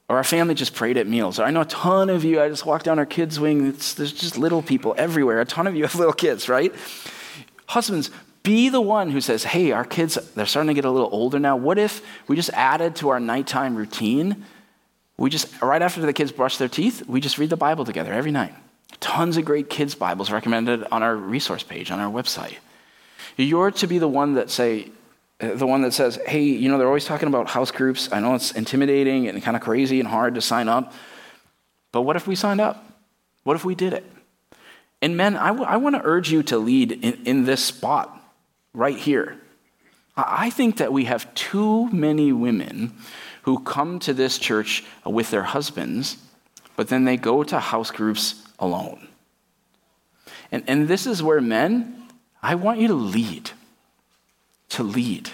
Or 0.07 0.17
our 0.17 0.23
family 0.23 0.53
just 0.53 0.75
prayed 0.75 0.97
at 0.97 1.07
meals. 1.07 1.39
Or 1.39 1.43
I 1.43 1.49
know 1.49 1.61
a 1.61 1.65
ton 1.65 2.11
of 2.11 2.23
you, 2.23 2.39
I 2.39 2.49
just 2.49 2.67
walked 2.67 2.85
down 2.85 2.99
our 2.99 3.05
kids' 3.07 3.39
wing. 3.39 3.71
There's 3.71 4.13
just 4.13 4.37
little 4.37 4.61
people 4.61 4.93
everywhere. 4.95 5.41
A 5.41 5.45
ton 5.45 5.65
of 5.65 5.75
you 5.75 5.83
have 5.83 5.95
little 5.95 6.13
kids, 6.13 6.47
right? 6.47 6.71
Husbands, 7.65 8.11
be 8.43 8.67
the 8.67 8.81
one 8.81 9.09
who 9.09 9.21
says, 9.21 9.45
hey, 9.45 9.71
our 9.71 9.85
kids, 9.85 10.15
they're 10.35 10.45
starting 10.45 10.67
to 10.67 10.73
get 10.73 10.85
a 10.85 10.91
little 10.91 11.09
older 11.11 11.39
now. 11.39 11.55
What 11.55 11.79
if 11.79 12.01
we 12.27 12.35
just 12.35 12.49
added 12.51 12.97
to 12.97 13.09
our 13.09 13.19
nighttime 13.19 13.75
routine? 13.75 14.45
We 15.17 15.29
just, 15.29 15.61
right 15.61 15.81
after 15.81 16.01
the 16.01 16.11
kids 16.11 16.33
brush 16.33 16.57
their 16.57 16.67
teeth, 16.67 17.07
we 17.07 17.21
just 17.21 17.37
read 17.37 17.49
the 17.49 17.57
Bible 17.57 17.85
together 17.85 18.11
every 18.11 18.31
night. 18.31 18.53
Tons 18.99 19.37
of 19.37 19.45
great 19.45 19.69
kids' 19.69 19.95
Bibles 19.95 20.29
recommended 20.29 20.83
on 20.91 21.03
our 21.03 21.15
resource 21.15 21.63
page 21.63 21.89
on 21.89 21.99
our 21.99 22.11
website. 22.11 22.57
You're 23.37 23.71
to 23.71 23.87
be 23.87 23.97
the 23.97 24.07
one 24.07 24.33
that 24.33 24.49
say, 24.49 24.91
the 25.39 25.65
one 25.65 25.81
that 25.81 25.93
says, 25.93 26.19
hey, 26.27 26.43
you 26.43 26.69
know, 26.69 26.77
they're 26.77 26.87
always 26.87 27.05
talking 27.05 27.27
about 27.27 27.49
house 27.49 27.71
groups. 27.71 28.09
I 28.11 28.19
know 28.19 28.35
it's 28.35 28.51
intimidating 28.51 29.27
and 29.27 29.41
kind 29.41 29.55
of 29.55 29.63
crazy 29.63 29.99
and 29.99 30.07
hard 30.07 30.35
to 30.35 30.41
sign 30.41 30.67
up, 30.67 30.93
but 31.91 32.01
what 32.01 32.15
if 32.15 32.27
we 32.27 32.35
signed 32.35 32.61
up? 32.61 32.85
What 33.43 33.55
if 33.55 33.63
we 33.63 33.73
did 33.73 33.93
it? 33.93 34.05
And 35.01 35.17
men, 35.17 35.35
I, 35.35 35.47
w- 35.47 35.65
I 35.65 35.77
want 35.77 35.95
to 35.95 36.01
urge 36.03 36.31
you 36.31 36.43
to 36.43 36.57
lead 36.57 36.91
in, 36.91 37.25
in 37.25 37.43
this 37.45 37.63
spot 37.63 38.22
right 38.73 38.97
here. 38.97 39.37
I 40.15 40.49
think 40.49 40.77
that 40.77 40.93
we 40.93 41.05
have 41.05 41.33
too 41.33 41.89
many 41.91 42.31
women 42.31 42.93
who 43.43 43.59
come 43.59 43.99
to 43.99 44.13
this 44.13 44.37
church 44.37 44.83
with 45.05 45.31
their 45.31 45.43
husbands, 45.43 46.17
but 46.75 46.87
then 46.87 47.03
they 47.03 47.17
go 47.17 47.43
to 47.43 47.59
house 47.59 47.91
groups 47.91 48.43
alone. 48.59 49.07
And, 50.51 50.63
and 50.67 50.87
this 50.87 51.07
is 51.07 51.23
where 51.23 51.41
men, 51.41 52.07
I 52.41 52.55
want 52.55 52.79
you 52.79 52.87
to 52.89 52.93
lead, 52.93 53.51
to 54.69 54.83
lead, 54.83 55.29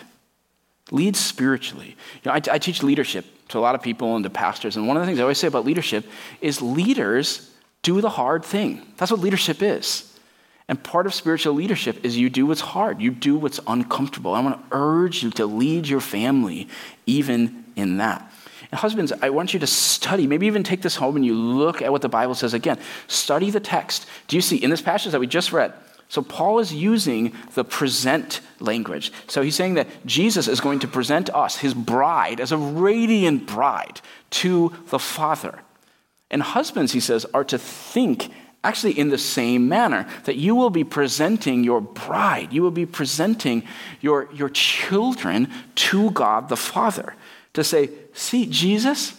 Lead 0.92 1.16
spiritually. 1.16 1.96
You 2.24 2.32
know, 2.32 2.32
I, 2.32 2.42
I 2.52 2.58
teach 2.58 2.82
leadership 2.82 3.26
to 3.50 3.60
a 3.60 3.62
lot 3.62 3.76
of 3.76 3.82
people 3.82 4.16
and 4.16 4.24
to 4.24 4.30
pastors, 4.30 4.76
and 4.76 4.88
one 4.88 4.98
of 4.98 5.02
the 5.02 5.08
things 5.08 5.20
I 5.20 5.24
always 5.24 5.38
say 5.38 5.48
about 5.48 5.66
leadership 5.66 6.06
is 6.42 6.62
leaders 6.62 7.52
do 7.82 8.02
the 8.02 8.10
hard 8.10 8.44
thing. 8.44 8.82
That's 8.98 9.12
what 9.12 9.20
leadership 9.20 9.62
is. 9.62 10.09
And 10.70 10.82
part 10.82 11.08
of 11.08 11.16
spiritual 11.16 11.56
leadership 11.56 12.06
is 12.06 12.16
you 12.16 12.30
do 12.30 12.46
what's 12.46 12.62
hard, 12.62 13.02
you 13.02 13.10
do 13.10 13.38
what's 13.38 13.60
uncomfortable. 13.66 14.36
I 14.36 14.40
want 14.42 14.62
to 14.62 14.78
urge 14.78 15.24
you 15.24 15.32
to 15.32 15.48
lead 15.48 15.88
your 15.88 16.00
family 16.00 16.68
even 17.08 17.66
in 17.76 17.98
that. 17.98 18.32
And 18.72 18.80
husbands, 18.80 19.12
I 19.12 19.32
want 19.32 19.52
you 19.52 19.60
to 19.62 19.68
study, 19.68 20.28
maybe 20.28 20.46
even 20.46 20.64
take 20.64 20.84
this 20.84 20.96
home 20.96 21.16
and 21.16 21.26
you 21.26 21.34
look 21.34 21.82
at 21.82 21.92
what 21.92 22.04
the 22.04 22.08
Bible 22.08 22.36
says 22.36 22.54
again. 22.54 22.78
Study 23.08 23.50
the 23.50 23.60
text. 23.60 24.06
Do 24.28 24.36
you 24.36 24.44
see 24.44 24.58
in 24.58 24.70
this 24.70 24.82
passage 24.82 25.12
that 25.12 25.20
we 25.20 25.26
just 25.26 25.52
read? 25.52 25.74
So 26.08 26.22
Paul 26.22 26.60
is 26.60 26.72
using 26.72 27.34
the 27.56 27.64
present 27.64 28.42
language. 28.60 29.12
So 29.26 29.42
he's 29.42 29.56
saying 29.56 29.74
that 29.74 29.88
Jesus 30.06 30.48
is 30.48 30.62
going 30.62 30.80
to 30.80 30.88
present 30.88 31.32
us, 31.32 31.58
his 31.58 31.74
bride, 31.74 32.40
as 32.40 32.52
a 32.52 32.58
radiant 32.58 33.48
bride 33.48 34.02
to 34.32 34.72
the 34.90 35.00
Father. 35.00 35.60
And 36.30 36.44
husbands, 36.44 36.92
he 36.92 37.00
says, 37.00 37.26
are 37.34 37.44
to 37.46 37.58
think 37.58 38.32
actually 38.64 38.98
in 38.98 39.10
the 39.10 39.18
same 39.18 39.70
manner 39.70 40.08
that 40.26 40.36
you 40.36 40.56
will 40.56 40.70
be 40.70 40.84
presenting 40.84 41.64
your 41.64 41.82
bride, 41.82 42.52
you 42.52 42.62
will 42.62 42.72
be 42.72 42.86
presenting 42.86 43.64
your, 44.02 44.30
your 44.34 44.50
children 44.50 45.50
to 45.76 46.12
God 46.12 46.50
the 46.50 46.58
Father 46.58 47.16
to 47.54 47.64
say, 47.64 47.90
See, 48.14 48.46
Jesus, 48.46 49.14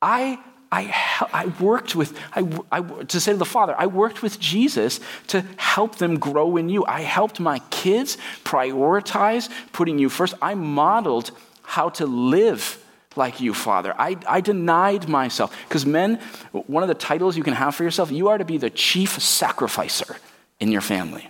I, 0.00 0.38
I, 0.70 1.28
I 1.32 1.46
worked 1.62 1.94
with, 1.94 2.18
I, 2.34 2.48
I, 2.70 2.80
to 2.80 3.20
say 3.20 3.32
to 3.32 3.38
the 3.38 3.44
Father, 3.44 3.74
I 3.78 3.86
worked 3.86 4.22
with 4.22 4.40
Jesus 4.40 4.98
to 5.28 5.44
help 5.58 5.96
them 5.96 6.18
grow 6.18 6.56
in 6.56 6.70
you. 6.70 6.86
I 6.86 7.02
helped 7.02 7.38
my 7.38 7.58
kids 7.70 8.16
prioritize 8.44 9.50
putting 9.72 9.98
you 9.98 10.08
first. 10.08 10.34
I 10.40 10.54
modeled 10.54 11.32
how 11.62 11.90
to 11.90 12.06
live 12.06 12.81
like 13.16 13.40
you, 13.40 13.54
Father. 13.54 13.94
I, 13.98 14.16
I 14.28 14.40
denied 14.40 15.08
myself. 15.08 15.56
Because, 15.68 15.86
men, 15.86 16.20
one 16.52 16.82
of 16.82 16.88
the 16.88 16.94
titles 16.94 17.36
you 17.36 17.42
can 17.42 17.54
have 17.54 17.74
for 17.74 17.84
yourself, 17.84 18.10
you 18.10 18.28
are 18.28 18.38
to 18.38 18.44
be 18.44 18.58
the 18.58 18.70
chief 18.70 19.20
sacrificer 19.20 20.16
in 20.60 20.70
your 20.70 20.80
family. 20.80 21.28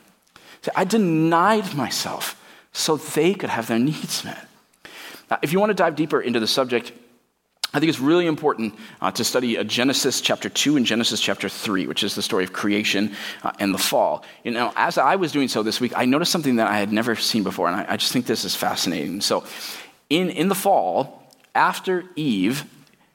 So 0.62 0.72
I 0.76 0.84
denied 0.84 1.74
myself 1.74 2.40
so 2.72 2.96
they 2.96 3.34
could 3.34 3.50
have 3.50 3.66
their 3.66 3.78
needs 3.78 4.24
met. 4.24 4.48
If 5.42 5.52
you 5.52 5.60
want 5.60 5.70
to 5.70 5.74
dive 5.74 5.96
deeper 5.96 6.20
into 6.20 6.40
the 6.40 6.46
subject, 6.46 6.92
I 7.74 7.80
think 7.80 7.88
it's 7.88 8.00
really 8.00 8.26
important 8.26 8.74
uh, 9.00 9.10
to 9.12 9.24
study 9.24 9.56
uh, 9.56 9.64
Genesis 9.64 10.20
chapter 10.20 10.50
2 10.50 10.76
and 10.76 10.84
Genesis 10.84 11.20
chapter 11.20 11.48
3, 11.48 11.86
which 11.86 12.04
is 12.04 12.14
the 12.14 12.20
story 12.20 12.44
of 12.44 12.52
creation 12.52 13.14
uh, 13.42 13.52
and 13.58 13.72
the 13.72 13.78
fall. 13.78 14.24
You 14.44 14.50
know, 14.50 14.72
as 14.76 14.98
I 14.98 15.16
was 15.16 15.32
doing 15.32 15.48
so 15.48 15.62
this 15.62 15.80
week, 15.80 15.92
I 15.96 16.04
noticed 16.04 16.30
something 16.30 16.56
that 16.56 16.68
I 16.68 16.76
had 16.76 16.92
never 16.92 17.16
seen 17.16 17.42
before, 17.42 17.68
and 17.68 17.76
I, 17.76 17.94
I 17.94 17.96
just 17.96 18.12
think 18.12 18.26
this 18.26 18.44
is 18.44 18.54
fascinating. 18.54 19.22
So, 19.22 19.44
in, 20.10 20.28
in 20.28 20.48
the 20.48 20.54
fall, 20.54 21.21
after 21.54 22.04
Eve 22.16 22.64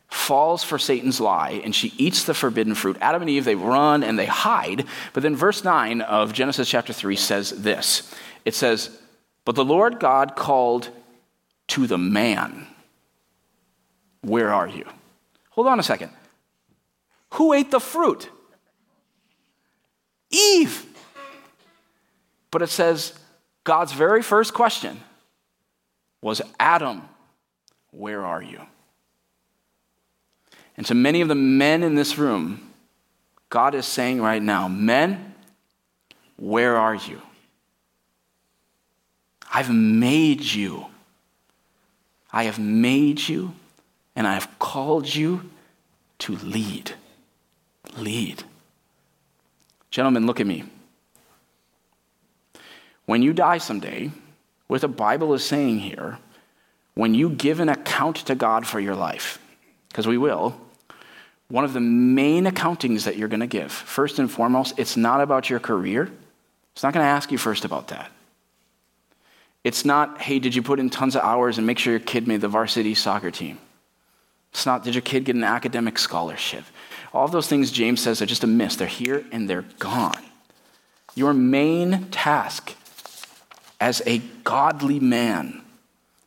falls 0.10 0.64
for 0.64 0.78
Satan's 0.78 1.20
lie 1.20 1.62
and 1.64 1.76
she 1.76 1.94
eats 1.98 2.24
the 2.24 2.34
forbidden 2.34 2.76
fruit, 2.76 2.98
Adam 3.02 3.22
and 3.22 3.30
Eve, 3.30 3.46
they 3.46 3.56
run 3.56 4.04
and 4.04 4.18
they 4.18 4.26
hide. 4.26 4.86
But 5.14 5.24
then 5.24 5.36
verse 5.36 5.64
9 5.64 6.02
of 6.02 6.34
Genesis 6.34 6.70
chapter 6.70 6.94
3 6.94 7.16
says 7.16 7.52
this 7.52 8.14
it 8.46 8.56
says, 8.56 8.98
But 9.46 9.56
the 9.56 9.66
Lord 9.66 10.00
God 10.00 10.36
called 10.36 10.90
to 11.70 11.88
the 11.88 11.98
man, 11.98 12.68
Where 14.22 14.54
are 14.54 14.68
you? 14.68 14.86
Hold 15.50 15.68
on 15.68 15.80
a 15.80 15.84
second. 15.84 16.12
Who 17.34 17.54
ate 17.54 17.72
the 17.72 17.80
fruit? 17.80 18.30
Eve. 20.30 20.86
But 22.52 22.62
it 22.62 22.70
says 22.70 23.18
God's 23.64 23.92
very 23.92 24.22
first 24.22 24.54
question 24.54 25.02
was 26.22 26.42
Adam, 26.60 27.08
where 27.92 28.26
are 28.26 28.42
you? 28.42 28.62
And 30.76 30.86
to 30.86 30.94
many 30.94 31.22
of 31.22 31.28
the 31.28 31.36
men 31.36 31.84
in 31.84 31.96
this 31.96 32.18
room, 32.18 32.72
God 33.50 33.74
is 33.74 33.86
saying 33.86 34.22
right 34.22 34.42
now, 34.42 34.68
Men, 34.68 35.34
where 36.38 36.78
are 36.78 36.96
you? 36.96 37.22
I've 39.52 39.72
made 39.72 40.44
you. 40.44 40.88
I 42.32 42.44
have 42.44 42.60
made 42.60 43.28
you, 43.28 43.54
and 44.16 44.28
I 44.28 44.34
have 44.34 44.60
called 44.60 45.14
you 45.14 45.50
to 46.20 46.36
lead. 46.36 46.92
Lead. 47.98 48.44
Gentlemen, 49.90 50.28
look 50.28 50.40
at 50.40 50.46
me. 50.46 50.66
When 53.06 53.24
you 53.24 53.34
die 53.34 53.58
someday, 53.58 54.12
what 54.68 54.82
the 54.82 54.90
Bible 54.90 55.34
is 55.34 55.44
saying 55.44 55.80
here 55.80 56.20
when 56.98 57.14
you 57.14 57.30
give 57.30 57.60
an 57.60 57.70
account 57.70 58.16
to 58.16 58.34
God 58.34 58.66
for 58.66 58.80
your 58.80 58.96
life, 58.96 59.38
because 59.90 60.08
we 60.08 60.18
will, 60.18 60.60
one 61.48 61.64
of 61.64 61.74
the 61.74 61.80
main 61.80 62.46
accountings 62.46 63.04
that 63.04 63.18
you're 63.18 63.28
going 63.28 63.40
to 63.40 63.48
give, 63.48 63.72
first 63.72 64.18
and 64.18 64.32
foremost, 64.32 64.78
it's 64.80 64.98
not 64.98 65.22
about 65.22 65.48
your 65.48 65.60
career. 65.60 66.12
It's 66.74 66.82
not 66.82 66.94
going 66.94 67.04
to 67.04 67.10
ask 67.10 67.32
you 67.32 67.38
first 67.38 67.66
about 67.66 67.90
that. 67.90 68.12
It's 69.64 69.86
not, 69.86 70.20
hey, 70.22 70.40
did 70.40 70.56
you 70.56 70.64
put 70.64 70.80
in 70.80 70.90
tons 70.90 71.16
of 71.16 71.22
hours 71.22 71.60
and 71.60 71.68
make 71.68 71.78
sure 71.78 71.94
your 71.94 72.00
kid 72.00 72.28
made 72.28 72.42
the 72.42 72.48
varsity 72.48 72.96
soccer 72.96 73.30
team? 73.30 73.60
It's 74.52 74.66
not, 74.66 74.84
did 74.84 74.96
your 74.96 75.04
kid 75.04 75.26
get 75.26 75.36
an 75.36 75.44
academic 75.44 76.00
scholarship? 76.00 76.64
All 77.14 77.26
of 77.26 77.32
those 77.32 77.48
things 77.48 77.72
James 77.72 78.02
says 78.02 78.24
are 78.24 78.26
just 78.26 78.44
a 78.44 78.48
miss. 78.48 78.76
They're 78.76 78.88
here 78.88 79.24
and 79.32 79.48
they're 79.48 79.66
gone. 79.78 80.24
Your 81.14 81.34
main 81.34 82.08
task 82.10 82.74
as 83.80 84.02
a 84.08 84.18
godly 84.44 85.00
man 85.00 85.62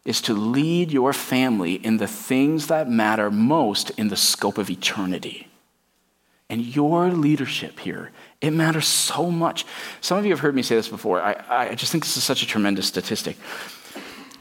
is 0.04 0.20
to 0.22 0.34
lead 0.34 0.90
your 0.90 1.12
family 1.12 1.74
in 1.74 1.98
the 1.98 2.06
things 2.06 2.68
that 2.68 2.88
matter 2.88 3.30
most 3.30 3.90
in 3.90 4.08
the 4.08 4.16
scope 4.16 4.58
of 4.58 4.70
eternity. 4.70 5.46
And 6.48 6.62
your 6.62 7.10
leadership 7.10 7.78
here, 7.78 8.10
it 8.40 8.50
matters 8.50 8.86
so 8.86 9.30
much. 9.30 9.64
Some 10.00 10.18
of 10.18 10.24
you 10.24 10.32
have 10.32 10.40
heard 10.40 10.54
me 10.54 10.62
say 10.62 10.74
this 10.74 10.88
before. 10.88 11.20
I, 11.20 11.44
I 11.48 11.74
just 11.74 11.92
think 11.92 12.04
this 12.04 12.16
is 12.16 12.24
such 12.24 12.42
a 12.42 12.46
tremendous 12.46 12.86
statistic. 12.86 13.36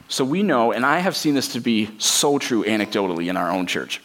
So 0.07 0.25
we 0.25 0.41
know, 0.41 0.71
and 0.71 0.85
I 0.85 0.99
have 0.99 1.15
seen 1.15 1.35
this 1.35 1.49
to 1.53 1.59
be 1.59 1.91
so 1.99 2.39
true 2.39 2.63
anecdotally 2.63 3.29
in 3.29 3.37
our 3.37 3.51
own 3.51 3.67
church. 3.67 4.01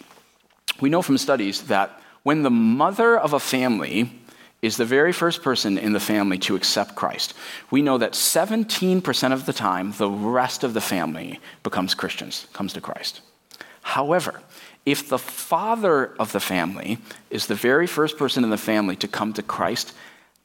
We 0.80 0.90
know 0.90 1.00
from 1.00 1.16
studies 1.16 1.62
that 1.62 1.98
when 2.24 2.42
the 2.42 2.50
mother 2.50 3.18
of 3.18 3.32
a 3.32 3.40
family 3.40 4.12
is 4.64 4.78
the 4.78 4.84
very 4.86 5.12
first 5.12 5.42
person 5.42 5.76
in 5.76 5.92
the 5.92 6.00
family 6.00 6.38
to 6.38 6.56
accept 6.56 6.94
Christ. 6.94 7.34
We 7.70 7.82
know 7.82 7.98
that 7.98 8.12
17% 8.12 9.32
of 9.32 9.44
the 9.44 9.52
time, 9.52 9.92
the 9.92 10.08
rest 10.08 10.64
of 10.64 10.72
the 10.72 10.80
family 10.80 11.38
becomes 11.62 11.94
Christians, 11.94 12.46
comes 12.54 12.72
to 12.72 12.80
Christ. 12.80 13.20
However, 13.82 14.40
if 14.86 15.06
the 15.06 15.18
father 15.18 16.14
of 16.18 16.32
the 16.32 16.40
family 16.40 16.96
is 17.28 17.46
the 17.46 17.54
very 17.54 17.86
first 17.86 18.16
person 18.16 18.42
in 18.42 18.48
the 18.48 18.56
family 18.56 18.96
to 18.96 19.06
come 19.06 19.34
to 19.34 19.42
Christ, 19.42 19.92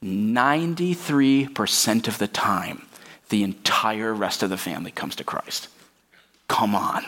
93% 0.04 2.08
of 2.10 2.18
the 2.18 2.28
time, 2.28 2.86
the 3.30 3.44
entire 3.44 4.14
rest 4.14 4.44
of 4.44 4.50
the 4.50 4.58
family 4.58 4.92
comes 4.92 5.16
to 5.16 5.24
Christ. 5.24 5.70
Come 6.50 6.76
on. 6.76 7.06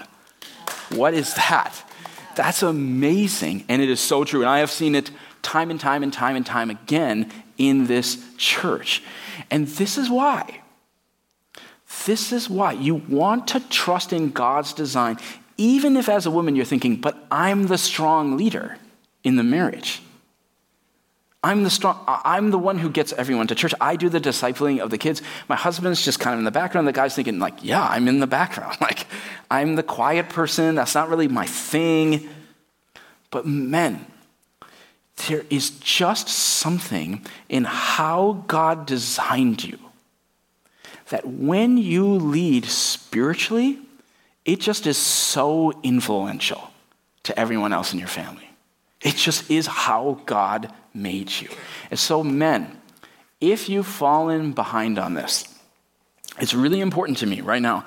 What 0.92 1.14
is 1.14 1.34
that? 1.34 1.74
That's 2.38 2.64
amazing. 2.64 3.66
And 3.68 3.82
it 3.82 3.90
is 3.90 4.00
so 4.00 4.24
true. 4.24 4.42
And 4.42 4.50
I 4.50 4.60
have 4.60 4.72
seen 4.72 4.96
it 4.96 5.12
time 5.42 5.72
and 5.72 5.80
time 5.80 6.04
and 6.04 6.14
time 6.14 6.36
and 6.36 6.46
time 6.46 6.70
again 6.70 7.32
in 7.58 7.88
this 7.88 8.18
church. 8.38 9.04
And 9.50 9.68
this 9.68 9.98
is 9.98 10.10
why. 10.10 10.62
This 12.06 12.32
is 12.32 12.50
why 12.50 12.74
you 12.74 12.96
want 12.96 13.50
to 13.50 13.60
trust 13.60 14.14
in 14.14 14.32
God's 14.32 14.74
design, 14.74 15.18
even 15.58 15.98
if 15.98 16.10
as 16.10 16.26
a 16.26 16.32
woman 16.32 16.56
you're 16.56 16.66
thinking, 16.66 16.96
but 16.96 17.18
I'm 17.30 17.68
the 17.68 17.78
strong 17.78 18.38
leader 18.38 18.78
in 19.24 19.36
the 19.36 19.44
marriage. 19.44 20.02
I'm 21.44 21.64
the 21.64 21.72
strong, 21.72 22.04
I'm 22.08 22.52
the 22.52 22.60
one 22.60 22.78
who 22.78 22.90
gets 22.90 23.14
everyone 23.14 23.48
to 23.48 23.56
church. 23.56 23.74
I 23.82 23.96
do 23.96 24.10
the 24.10 24.22
discipling 24.22 24.80
of 24.80 24.92
the 24.92 24.98
kids. 25.00 25.24
My 25.50 25.56
husband's 25.56 26.04
just 26.04 26.20
kind 26.20 26.34
of 26.34 26.40
in 26.40 26.46
the 26.46 26.52
background. 26.52 26.88
The 26.88 26.94
guy's 26.94 27.16
thinking, 27.16 27.40
like, 27.40 27.64
yeah, 27.64 27.84
I'm 27.84 28.08
in 28.08 28.20
the 28.20 28.28
background. 28.28 28.78
Like, 28.82 29.08
I'm 29.50 29.76
the 29.76 29.84
quiet 29.84 30.30
person. 30.30 30.76
That's 30.76 30.96
not 30.96 31.10
really 31.10 31.28
my 31.28 31.46
thing. 31.46 32.30
But 33.32 33.46
men, 33.46 34.06
there 35.28 35.46
is 35.50 35.72
just 35.80 36.28
something 36.28 37.26
in 37.50 37.64
how 37.64 38.44
God 38.48 38.86
designed 38.86 39.64
you 39.64 39.80
that 41.10 41.28
when 41.28 41.78
you 41.78 42.08
lead 42.08 42.66
spiritually, 42.66 43.80
it 44.46 44.60
just 44.60 44.88
is 44.88 44.98
so 44.98 45.74
influential 45.84 46.72
to 47.24 47.38
everyone 47.38 47.74
else 47.74 47.94
in 47.94 48.00
your 48.00 48.08
family. 48.08 48.50
It 49.02 49.16
just 49.16 49.52
is 49.52 49.68
how 49.68 50.22
God 50.26 50.74
made 50.94 51.30
you. 51.30 51.50
And 51.90 52.00
so, 52.00 52.24
men, 52.24 52.80
if 53.40 53.68
you've 53.68 53.88
fallen 53.88 54.54
behind 54.54 54.98
on 54.98 55.14
this, 55.14 55.54
it's 56.40 56.54
really 56.54 56.80
important 56.80 57.18
to 57.20 57.26
me 57.26 57.42
right 57.42 57.62
now 57.62 57.86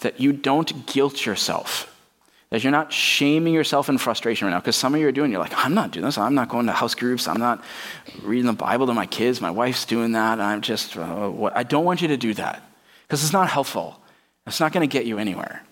that 0.00 0.20
you 0.20 0.32
don't 0.32 0.86
guilt 0.86 1.24
yourself 1.24 1.94
that 2.50 2.64
you're 2.64 2.70
not 2.70 2.92
shaming 2.92 3.52
yourself 3.52 3.88
in 3.88 3.98
frustration 3.98 4.46
right 4.46 4.52
now, 4.52 4.60
because 4.60 4.76
some 4.76 4.94
of 4.94 5.00
you 5.00 5.08
are 5.08 5.12
doing, 5.12 5.30
you're 5.30 5.40
like, 5.40 5.52
I'm 5.56 5.74
not 5.74 5.90
doing 5.90 6.06
this. 6.06 6.16
I'm 6.16 6.34
not 6.34 6.48
going 6.48 6.66
to 6.66 6.72
house 6.72 6.94
groups. 6.94 7.28
I'm 7.28 7.40
not 7.40 7.62
reading 8.22 8.46
the 8.46 8.54
Bible 8.54 8.86
to 8.86 8.94
my 8.94 9.06
kids. 9.06 9.40
My 9.40 9.50
wife's 9.50 9.84
doing 9.84 10.12
that. 10.12 10.40
I'm 10.40 10.62
just, 10.62 10.96
uh? 10.96 11.50
I 11.54 11.62
don't 11.62 11.84
want 11.84 12.00
you 12.00 12.08
to 12.08 12.16
do 12.16 12.34
that, 12.34 12.62
because 13.06 13.22
it's 13.22 13.32
not 13.32 13.48
helpful. 13.48 14.00
It's 14.46 14.60
not 14.60 14.72
going 14.72 14.88
to 14.88 14.92
get 14.92 15.04
you 15.04 15.18
anywhere. 15.18 15.62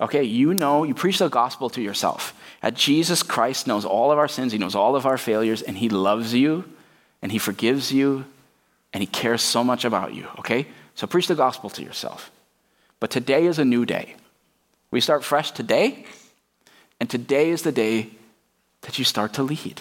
Okay, 0.00 0.24
you 0.24 0.52
know, 0.52 0.84
you 0.84 0.94
preach 0.94 1.18
the 1.18 1.28
gospel 1.28 1.70
to 1.70 1.80
yourself. 1.80 2.34
That 2.60 2.74
Jesus 2.74 3.22
Christ 3.22 3.66
knows 3.66 3.84
all 3.84 4.12
of 4.12 4.18
our 4.18 4.28
sins, 4.28 4.52
He 4.52 4.58
knows 4.58 4.74
all 4.74 4.96
of 4.96 5.06
our 5.06 5.16
failures, 5.16 5.62
and 5.62 5.78
He 5.78 5.88
loves 5.88 6.34
you, 6.34 6.64
and 7.22 7.32
He 7.32 7.38
forgives 7.38 7.92
you, 7.92 8.26
and 8.92 9.02
He 9.02 9.06
cares 9.06 9.40
so 9.40 9.64
much 9.64 9.84
about 9.84 10.12
you. 10.12 10.26
Okay? 10.40 10.66
So 10.94 11.06
preach 11.06 11.26
the 11.28 11.34
gospel 11.34 11.70
to 11.70 11.82
yourself. 11.82 12.30
But 13.00 13.10
today 13.10 13.46
is 13.46 13.58
a 13.58 13.64
new 13.64 13.86
day. 13.86 14.16
We 14.92 15.00
start 15.00 15.24
fresh 15.24 15.50
today, 15.50 16.04
and 17.00 17.10
today 17.10 17.48
is 17.50 17.62
the 17.62 17.72
day 17.72 18.10
that 18.82 18.98
you 18.98 19.04
start 19.04 19.32
to 19.34 19.42
lead. 19.42 19.80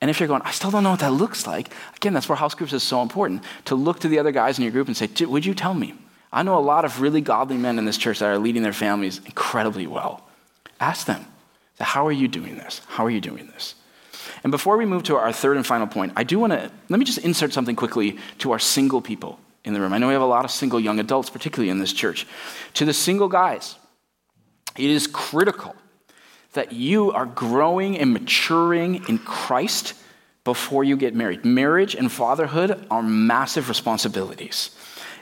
And 0.00 0.10
if 0.10 0.20
you're 0.20 0.28
going, 0.28 0.42
I 0.42 0.50
still 0.50 0.70
don't 0.70 0.84
know 0.84 0.90
what 0.90 1.00
that 1.00 1.12
looks 1.12 1.46
like, 1.46 1.72
again, 1.96 2.12
that's 2.12 2.28
where 2.28 2.36
house 2.36 2.54
groups 2.54 2.74
is 2.74 2.82
so 2.82 3.00
important 3.00 3.44
to 3.64 3.74
look 3.74 4.00
to 4.00 4.08
the 4.08 4.18
other 4.18 4.30
guys 4.30 4.58
in 4.58 4.64
your 4.64 4.72
group 4.72 4.88
and 4.88 4.96
say, 4.96 5.08
Would 5.24 5.46
you 5.46 5.54
tell 5.54 5.72
me? 5.72 5.94
I 6.30 6.42
know 6.42 6.58
a 6.58 6.60
lot 6.60 6.84
of 6.84 7.00
really 7.00 7.22
godly 7.22 7.56
men 7.56 7.78
in 7.78 7.86
this 7.86 7.96
church 7.96 8.18
that 8.18 8.26
are 8.26 8.38
leading 8.38 8.62
their 8.62 8.72
families 8.74 9.20
incredibly 9.24 9.86
well. 9.86 10.28
Ask 10.80 11.06
them, 11.06 11.24
How 11.80 12.06
are 12.06 12.12
you 12.12 12.28
doing 12.28 12.56
this? 12.56 12.82
How 12.88 13.06
are 13.06 13.10
you 13.10 13.22
doing 13.22 13.46
this? 13.46 13.74
And 14.44 14.50
before 14.50 14.76
we 14.76 14.84
move 14.84 15.04
to 15.04 15.16
our 15.16 15.32
third 15.32 15.56
and 15.56 15.66
final 15.66 15.86
point, 15.86 16.12
I 16.14 16.24
do 16.24 16.38
want 16.38 16.52
to 16.52 16.70
let 16.90 16.98
me 16.98 17.06
just 17.06 17.18
insert 17.18 17.54
something 17.54 17.76
quickly 17.76 18.18
to 18.38 18.52
our 18.52 18.58
single 18.58 19.00
people 19.00 19.40
in 19.64 19.72
the 19.72 19.80
room. 19.80 19.94
I 19.94 19.98
know 19.98 20.08
we 20.08 20.12
have 20.12 20.22
a 20.22 20.26
lot 20.26 20.44
of 20.44 20.50
single 20.50 20.78
young 20.78 21.00
adults, 21.00 21.30
particularly 21.30 21.70
in 21.70 21.78
this 21.78 21.92
church. 21.92 22.26
To 22.74 22.84
the 22.84 22.92
single 22.92 23.28
guys, 23.28 23.76
it 24.76 24.90
is 24.90 25.06
critical 25.06 25.74
that 26.52 26.72
you 26.72 27.12
are 27.12 27.26
growing 27.26 27.98
and 27.98 28.12
maturing 28.12 29.06
in 29.08 29.18
Christ 29.18 29.94
before 30.44 30.84
you 30.84 30.96
get 30.96 31.14
married. 31.14 31.44
Marriage 31.44 31.94
and 31.94 32.10
fatherhood 32.10 32.86
are 32.90 33.02
massive 33.02 33.68
responsibilities. 33.68 34.70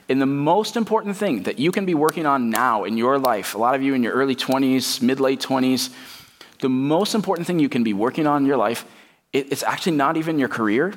And 0.09 0.21
the 0.21 0.25
most 0.25 0.75
important 0.75 1.15
thing 1.15 1.43
that 1.43 1.59
you 1.59 1.71
can 1.71 1.85
be 1.85 1.93
working 1.93 2.25
on 2.25 2.49
now 2.49 2.83
in 2.83 2.97
your 2.97 3.17
life, 3.17 3.55
a 3.55 3.57
lot 3.57 3.75
of 3.75 3.81
you 3.81 3.93
in 3.93 4.03
your 4.03 4.13
early 4.13 4.35
20s, 4.35 5.01
mid 5.01 5.19
late 5.19 5.39
20s, 5.39 5.93
the 6.59 6.69
most 6.69 7.15
important 7.15 7.47
thing 7.47 7.59
you 7.59 7.69
can 7.69 7.83
be 7.83 7.93
working 7.93 8.27
on 8.27 8.41
in 8.41 8.47
your 8.47 8.57
life, 8.57 8.85
it's 9.31 9.63
actually 9.63 9.95
not 9.95 10.17
even 10.17 10.37
your 10.37 10.49
career. 10.49 10.93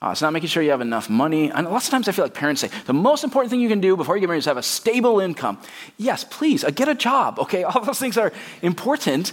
Uh, 0.00 0.10
it's 0.10 0.22
not 0.22 0.32
making 0.32 0.48
sure 0.48 0.62
you 0.62 0.70
have 0.70 0.80
enough 0.80 1.10
money. 1.10 1.50
And 1.50 1.68
lots 1.68 1.86
of 1.86 1.90
times 1.90 2.08
I 2.08 2.12
feel 2.12 2.24
like 2.24 2.34
parents 2.34 2.60
say, 2.60 2.70
the 2.86 2.92
most 2.92 3.24
important 3.24 3.50
thing 3.50 3.60
you 3.60 3.68
can 3.68 3.80
do 3.80 3.96
before 3.96 4.16
you 4.16 4.20
get 4.20 4.28
married 4.28 4.38
is 4.38 4.44
have 4.44 4.56
a 4.56 4.62
stable 4.62 5.18
income. 5.18 5.58
Yes, 5.96 6.24
please, 6.24 6.62
uh, 6.62 6.70
get 6.70 6.88
a 6.88 6.94
job, 6.94 7.38
okay? 7.40 7.64
All 7.64 7.84
those 7.84 7.98
things 7.98 8.16
are 8.16 8.32
important. 8.62 9.32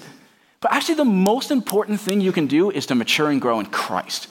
But 0.61 0.73
actually, 0.73 0.95
the 0.95 1.05
most 1.05 1.51
important 1.51 1.99
thing 1.99 2.21
you 2.21 2.31
can 2.31 2.47
do 2.47 2.71
is 2.71 2.87
to 2.87 2.95
mature 2.95 3.29
and 3.29 3.39
grow 3.39 3.59
in 3.59 3.67
Christ. 3.67 4.27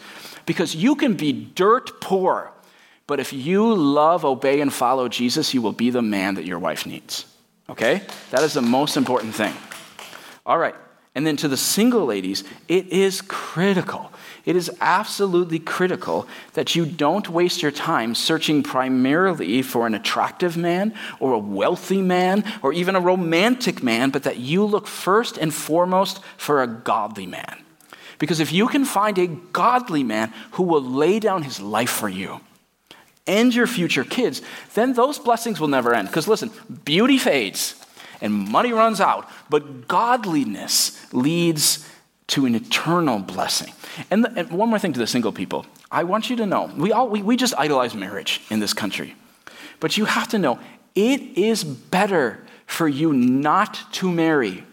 Because 0.46 0.74
you 0.74 0.96
can 0.96 1.14
be 1.14 1.32
dirt 1.32 2.00
poor 2.00 2.54
but 3.06 3.20
if 3.20 3.32
you 3.32 3.74
love, 3.74 4.24
obey, 4.24 4.60
and 4.60 4.72
follow 4.72 5.08
Jesus, 5.08 5.52
you 5.52 5.60
will 5.60 5.72
be 5.72 5.90
the 5.90 6.02
man 6.02 6.34
that 6.36 6.46
your 6.46 6.58
wife 6.58 6.86
needs. 6.86 7.26
Okay? 7.68 8.02
That 8.30 8.42
is 8.42 8.54
the 8.54 8.62
most 8.62 8.96
important 8.96 9.34
thing. 9.34 9.54
All 10.46 10.58
right. 10.58 10.74
And 11.14 11.26
then 11.26 11.36
to 11.38 11.48
the 11.48 11.56
single 11.56 12.06
ladies, 12.06 12.44
it 12.66 12.88
is 12.88 13.20
critical. 13.20 14.10
It 14.44 14.56
is 14.56 14.70
absolutely 14.80 15.58
critical 15.58 16.28
that 16.52 16.74
you 16.74 16.84
don't 16.84 17.28
waste 17.30 17.62
your 17.62 17.70
time 17.70 18.14
searching 18.14 18.62
primarily 18.62 19.62
for 19.62 19.86
an 19.86 19.94
attractive 19.94 20.56
man 20.56 20.94
or 21.18 21.32
a 21.32 21.38
wealthy 21.38 22.02
man 22.02 22.44
or 22.62 22.72
even 22.72 22.94
a 22.94 23.00
romantic 23.00 23.82
man, 23.82 24.10
but 24.10 24.24
that 24.24 24.38
you 24.38 24.64
look 24.64 24.86
first 24.86 25.38
and 25.38 25.52
foremost 25.52 26.20
for 26.36 26.62
a 26.62 26.66
godly 26.66 27.26
man. 27.26 27.56
Because 28.18 28.38
if 28.38 28.52
you 28.52 28.68
can 28.68 28.84
find 28.84 29.18
a 29.18 29.26
godly 29.26 30.02
man 30.02 30.32
who 30.52 30.62
will 30.62 30.82
lay 30.82 31.18
down 31.18 31.42
his 31.42 31.60
life 31.60 31.90
for 31.90 32.08
you, 32.08 32.40
and 33.26 33.54
your 33.54 33.66
future 33.66 34.04
kids, 34.04 34.42
then 34.74 34.92
those 34.92 35.18
blessings 35.18 35.58
will 35.58 35.68
never 35.68 35.94
end. 35.94 36.08
Because 36.08 36.28
listen, 36.28 36.50
beauty 36.84 37.18
fades 37.18 37.74
and 38.20 38.32
money 38.32 38.72
runs 38.72 39.00
out, 39.00 39.28
but 39.48 39.88
godliness 39.88 41.12
leads 41.12 41.88
to 42.28 42.46
an 42.46 42.54
eternal 42.54 43.18
blessing. 43.18 43.72
And, 44.10 44.24
the, 44.24 44.32
and, 44.38 44.50
one 44.50 44.68
more 44.68 44.78
thing 44.78 44.92
to 44.92 44.98
the 44.98 45.06
single 45.06 45.32
people 45.32 45.66
I 45.90 46.04
want 46.04 46.30
you 46.30 46.36
to 46.36 46.46
know 46.46 46.70
we, 46.76 46.92
all, 46.92 47.08
we, 47.08 47.22
we 47.22 47.36
just 47.36 47.54
idolize 47.56 47.94
marriage 47.94 48.40
in 48.50 48.60
this 48.60 48.72
country. 48.72 49.14
But 49.80 49.96
you 49.96 50.04
have 50.04 50.28
to 50.28 50.38
know 50.38 50.58
it 50.94 51.20
is 51.36 51.64
better 51.64 52.44
for 52.66 52.88
you 52.88 53.12
not 53.12 53.92
to 53.92 54.10
marry 54.10 54.64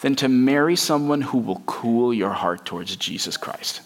than 0.00 0.14
to 0.16 0.28
marry 0.28 0.76
someone 0.76 1.20
who 1.20 1.38
will 1.38 1.60
cool 1.66 2.14
your 2.14 2.32
heart 2.32 2.64
towards 2.64 2.94
Jesus 2.96 3.36
Christ. 3.36 3.82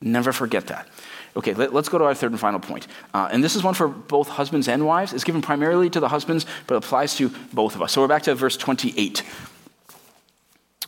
Never 0.00 0.32
forget 0.32 0.66
that. 0.68 0.88
Okay, 1.36 1.54
let, 1.54 1.72
us 1.72 1.88
go 1.88 1.98
to 1.98 2.04
our 2.04 2.14
third 2.14 2.32
and 2.32 2.40
final 2.40 2.58
point. 2.58 2.88
Uh, 3.14 3.28
and 3.30 3.44
this 3.44 3.54
is 3.54 3.62
one 3.62 3.74
for 3.74 3.86
both 3.86 4.28
husbands 4.28 4.66
and 4.66 4.84
wives. 4.84 5.12
It's 5.12 5.22
given 5.22 5.42
primarily 5.42 5.88
to 5.90 6.00
the 6.00 6.08
husbands, 6.08 6.44
but 6.66 6.74
applies 6.74 7.14
to 7.16 7.30
both 7.52 7.76
of 7.76 7.82
us. 7.82 7.92
So 7.92 8.00
we're 8.00 8.08
back 8.08 8.24
to 8.24 8.34
verse 8.34 8.56
28. 8.56 9.22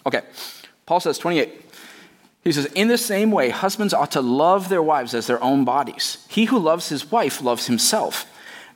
Okay, 0.05 0.23
Paul 0.85 0.99
says, 0.99 1.19
28. 1.19 1.62
He 2.43 2.53
says, 2.53 2.67
In 2.67 2.89
the 2.89 2.99
same 2.99 3.31
way, 3.31 3.51
husbands 3.51 3.95
ought 3.95 4.11
to 4.13 4.21
love 4.21 4.69
their 4.69 4.83
wives 4.83 5.15
as 5.15 5.27
their 5.27 5.43
own 5.43 5.65
bodies. 5.65 6.25
He 6.29 6.47
who 6.47 6.59
loves 6.59 6.89
his 6.89 7.11
wife 7.11 7.41
loves 7.43 7.67
himself. 7.67 8.27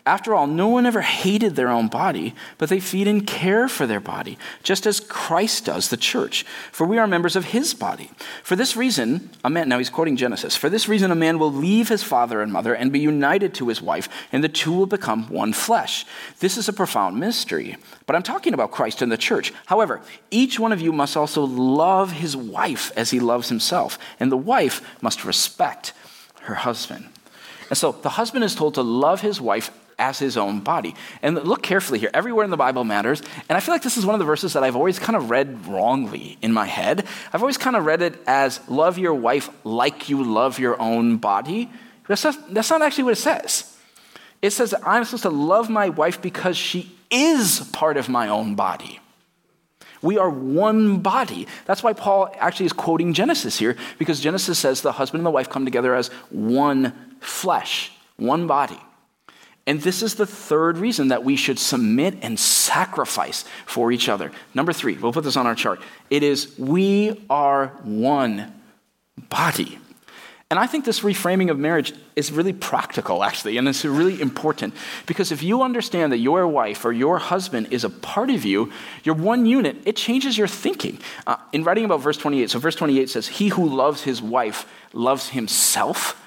After 0.06 0.36
all, 0.36 0.46
no 0.46 0.68
one 0.68 0.86
ever 0.86 1.00
hated 1.00 1.56
their 1.56 1.68
own 1.68 1.88
body, 1.88 2.32
but 2.58 2.68
they 2.68 2.78
feed 2.78 3.08
and 3.08 3.26
care 3.26 3.68
for 3.68 3.88
their 3.88 3.98
body, 3.98 4.38
just 4.62 4.86
as 4.86 5.00
Christ 5.00 5.64
does 5.64 5.90
the 5.90 5.96
church. 5.96 6.46
For 6.70 6.86
we 6.86 6.96
are 6.96 7.08
members 7.08 7.34
of 7.34 7.46
his 7.46 7.74
body. 7.74 8.12
For 8.44 8.54
this 8.54 8.76
reason, 8.76 9.30
a 9.44 9.50
man, 9.50 9.68
now 9.68 9.78
he's 9.78 9.90
quoting 9.90 10.16
Genesis, 10.16 10.54
for 10.54 10.70
this 10.70 10.88
reason, 10.88 11.10
a 11.10 11.16
man 11.16 11.40
will 11.40 11.52
leave 11.52 11.88
his 11.88 12.04
father 12.04 12.40
and 12.40 12.52
mother 12.52 12.72
and 12.72 12.92
be 12.92 13.00
united 13.00 13.52
to 13.54 13.66
his 13.66 13.82
wife, 13.82 14.08
and 14.30 14.44
the 14.44 14.48
two 14.48 14.72
will 14.72 14.86
become 14.86 15.28
one 15.28 15.52
flesh. 15.52 16.06
This 16.38 16.56
is 16.56 16.68
a 16.68 16.72
profound 16.72 17.18
mystery. 17.18 17.76
But 18.06 18.14
I'm 18.14 18.22
talking 18.22 18.54
about 18.54 18.70
Christ 18.70 19.02
and 19.02 19.10
the 19.10 19.16
church. 19.16 19.52
However, 19.66 20.00
each 20.30 20.60
one 20.60 20.70
of 20.70 20.80
you 20.80 20.92
must 20.92 21.16
also 21.16 21.42
love 21.42 22.12
his 22.12 22.36
wife 22.36 22.92
as 22.96 23.10
he 23.10 23.18
loves 23.18 23.48
himself, 23.48 23.98
and 24.20 24.30
the 24.30 24.36
wife 24.36 25.02
must 25.02 25.24
respect 25.24 25.92
her 26.42 26.54
husband. 26.54 27.08
And 27.70 27.76
so 27.76 27.90
the 27.90 28.10
husband 28.10 28.44
is 28.44 28.54
told 28.54 28.74
to 28.74 28.82
love 28.82 29.20
his 29.22 29.40
wife 29.40 29.72
as 29.98 30.18
his 30.18 30.36
own 30.36 30.60
body. 30.60 30.94
And 31.22 31.36
look 31.42 31.62
carefully 31.62 31.98
here. 31.98 32.10
Everywhere 32.12 32.44
in 32.44 32.50
the 32.50 32.56
Bible 32.56 32.84
matters. 32.84 33.22
And 33.48 33.56
I 33.56 33.60
feel 33.60 33.74
like 33.74 33.82
this 33.82 33.96
is 33.96 34.04
one 34.04 34.14
of 34.14 34.18
the 34.18 34.26
verses 34.26 34.52
that 34.52 34.62
I've 34.62 34.76
always 34.76 34.98
kind 34.98 35.16
of 35.16 35.30
read 35.30 35.66
wrongly 35.66 36.36
in 36.42 36.52
my 36.52 36.66
head. 36.66 37.06
I've 37.32 37.42
always 37.42 37.56
kind 37.56 37.76
of 37.76 37.86
read 37.86 38.02
it 38.02 38.18
as 38.26 38.60
love 38.68 38.98
your 38.98 39.14
wife 39.14 39.48
like 39.64 40.08
you 40.08 40.22
love 40.22 40.58
your 40.58 40.80
own 40.80 41.16
body. 41.16 41.70
That's 42.08 42.24
not, 42.24 42.54
that's 42.54 42.70
not 42.70 42.82
actually 42.82 43.04
what 43.04 43.14
it 43.14 43.16
says. 43.16 43.76
It 44.42 44.50
says 44.50 44.74
I'm 44.84 45.04
supposed 45.04 45.22
to 45.22 45.30
love 45.30 45.70
my 45.70 45.88
wife 45.88 46.20
because 46.20 46.56
she 46.56 46.94
is 47.10 47.60
part 47.72 47.96
of 47.96 48.08
my 48.08 48.28
own 48.28 48.54
body. 48.54 49.00
We 50.02 50.18
are 50.18 50.28
one 50.28 50.98
body. 50.98 51.46
That's 51.64 51.82
why 51.82 51.94
Paul 51.94 52.32
actually 52.38 52.66
is 52.66 52.72
quoting 52.72 53.14
Genesis 53.14 53.58
here, 53.58 53.76
because 53.98 54.20
Genesis 54.20 54.58
says 54.58 54.82
the 54.82 54.92
husband 54.92 55.20
and 55.20 55.26
the 55.26 55.30
wife 55.30 55.48
come 55.48 55.64
together 55.64 55.94
as 55.94 56.08
one 56.30 56.92
flesh, 57.20 57.92
one 58.16 58.46
body. 58.46 58.78
And 59.66 59.80
this 59.80 60.02
is 60.02 60.14
the 60.14 60.26
third 60.26 60.78
reason 60.78 61.08
that 61.08 61.24
we 61.24 61.34
should 61.34 61.58
submit 61.58 62.16
and 62.22 62.38
sacrifice 62.38 63.44
for 63.66 63.90
each 63.90 64.08
other. 64.08 64.30
Number 64.54 64.72
three, 64.72 64.94
we'll 64.96 65.12
put 65.12 65.24
this 65.24 65.36
on 65.36 65.46
our 65.46 65.56
chart. 65.56 65.80
It 66.08 66.22
is 66.22 66.56
we 66.56 67.24
are 67.28 67.68
one 67.82 68.52
body. 69.28 69.78
And 70.48 70.60
I 70.60 70.68
think 70.68 70.84
this 70.84 71.00
reframing 71.00 71.50
of 71.50 71.58
marriage 71.58 71.92
is 72.14 72.30
really 72.30 72.52
practical, 72.52 73.24
actually, 73.24 73.56
and 73.56 73.66
it's 73.66 73.84
really 73.84 74.20
important. 74.20 74.74
Because 75.04 75.32
if 75.32 75.42
you 75.42 75.62
understand 75.62 76.12
that 76.12 76.18
your 76.18 76.46
wife 76.46 76.84
or 76.84 76.92
your 76.92 77.18
husband 77.18 77.66
is 77.72 77.82
a 77.82 77.90
part 77.90 78.30
of 78.30 78.44
you, 78.44 78.70
you're 79.02 79.16
one 79.16 79.44
unit, 79.44 79.76
it 79.84 79.96
changes 79.96 80.38
your 80.38 80.46
thinking. 80.46 81.00
Uh, 81.26 81.36
in 81.52 81.64
writing 81.64 81.84
about 81.84 82.00
verse 82.00 82.16
28, 82.16 82.48
so 82.48 82.60
verse 82.60 82.76
28 82.76 83.10
says, 83.10 83.26
He 83.26 83.48
who 83.48 83.68
loves 83.68 84.02
his 84.02 84.22
wife 84.22 84.72
loves 84.92 85.30
himself. 85.30 86.22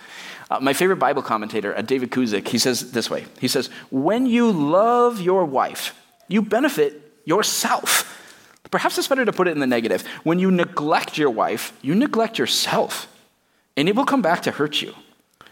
Uh, 0.50 0.60
my 0.60 0.74
favorite 0.74 0.98
Bible 0.98 1.22
commentator, 1.22 1.78
uh, 1.78 1.82
David 1.82 2.10
Guzik, 2.10 2.48
he 2.48 2.58
says 2.58 2.92
this 2.92 3.10
way 3.10 3.26
He 3.40 3.48
says, 3.48 3.70
When 3.92 4.26
you 4.26 4.52
love 4.52 5.22
your 5.22 5.46
wife, 5.46 5.96
you 6.28 6.42
benefit 6.42 7.22
yourself. 7.26 8.16
Perhaps 8.72 8.98
it's 8.98 9.08
better 9.08 9.26
to 9.26 9.34
put 9.34 9.48
it 9.48 9.52
in 9.52 9.60
the 9.60 9.68
negative. 9.68 10.06
When 10.24 10.38
you 10.38 10.52
neglect 10.52 11.18
your 11.18 11.32
wife, 11.32 11.74
you 11.82 11.96
neglect 11.96 12.38
yourself, 12.38 13.08
and 13.76 13.90
it 13.90 13.96
will 13.96 14.06
come 14.06 14.22
back 14.22 14.44
to 14.44 14.52
hurt 14.52 14.82
you. 14.82 14.94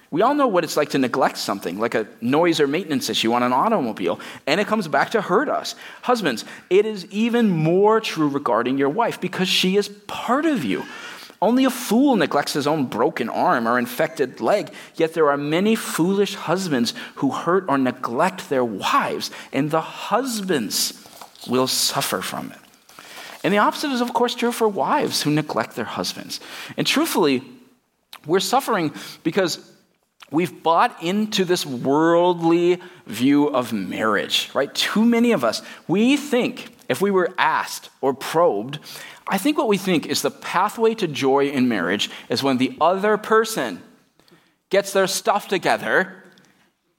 We 0.10 0.21
all 0.21 0.36
know 0.36 0.47
what 0.47 0.63
it's 0.63 0.77
like 0.77 0.89
to 0.91 0.97
neglect 0.97 1.38
something, 1.38 1.79
like 1.79 1.93
a 1.93 2.07
noise 2.21 2.62
or 2.62 2.67
maintenance 2.67 3.10
issue 3.10 3.33
on 3.33 3.43
an 3.43 3.51
automobile, 3.51 4.19
and 4.45 4.62
it 4.62 4.67
comes 4.67 4.88
back 4.88 5.12
to 5.12 5.21
hurt 5.21 5.49
us. 5.49 5.75
Husbands, 6.03 6.45
it 6.69 6.86
is 6.86 7.05
even 7.07 7.49
more 7.49 7.99
true 7.99 8.29
regarding 8.29 8.77
your 8.77 8.89
wife 8.89 9.19
because 9.19 9.49
she 9.49 9.75
is 9.75 9.89
part 10.07 10.45
of 10.45 10.63
you. 10.63 10.86
Only 11.41 11.65
a 11.65 11.69
fool 11.69 12.15
neglects 12.15 12.54
his 12.54 12.65
own 12.65 12.86
broken 12.86 13.30
arm 13.30 13.67
or 13.67 13.78
infected 13.78 14.41
leg, 14.41 14.71
yet 14.95 15.13
there 15.13 15.30
are 15.30 15.38
many 15.38 15.76
foolish 15.76 16.36
husbands 16.36 16.93
who 17.15 17.32
hurt 17.32 17.65
or 17.67 17.78
neglect 17.78 18.50
their 18.50 18.65
wives, 18.65 19.30
and 19.54 19.69
the 19.69 19.82
husbands 19.82 21.06
will 21.47 21.67
suffer 21.67 22.21
from 22.21 22.52
it. 22.52 22.58
And 23.43 23.54
the 23.54 23.60
opposite 23.60 23.91
is, 23.91 24.02
of 24.02 24.13
course, 24.13 24.34
true 24.34 24.52
for 24.52 24.67
wives 24.67 25.21
who 25.21 25.32
neglect 25.32 25.76
their 25.76 25.86
husbands. 25.86 26.39
And 26.76 26.88
truthfully, 26.88 27.43
we're 28.26 28.39
suffering 28.39 28.93
because 29.23 29.60
We've 30.30 30.62
bought 30.62 31.02
into 31.02 31.45
this 31.45 31.65
worldly 31.65 32.82
view 33.06 33.47
of 33.47 33.71
marriage, 33.71 34.50
right? 34.54 34.73
Too 34.73 35.06
many 35.06 35.32
of 35.32 35.45
us, 35.45 35.62
we 35.88 36.17
think, 36.17 36.76
if 36.89 37.02
we 37.02 37.12
were 37.12 37.34
asked 37.38 37.89
or 38.02 38.13
probed, 38.13 38.80
I 39.29 39.37
think 39.37 39.57
what 39.57 39.67
we 39.67 39.77
think 39.77 40.05
is 40.05 40.21
the 40.21 40.31
pathway 40.31 40.93
to 40.95 41.07
joy 41.07 41.49
in 41.49 41.67
marriage 41.67 42.09
is 42.29 42.43
when 42.43 42.57
the 42.57 42.77
other 42.79 43.17
person 43.17 43.81
gets 44.69 44.93
their 44.93 45.07
stuff 45.07 45.47
together 45.47 46.23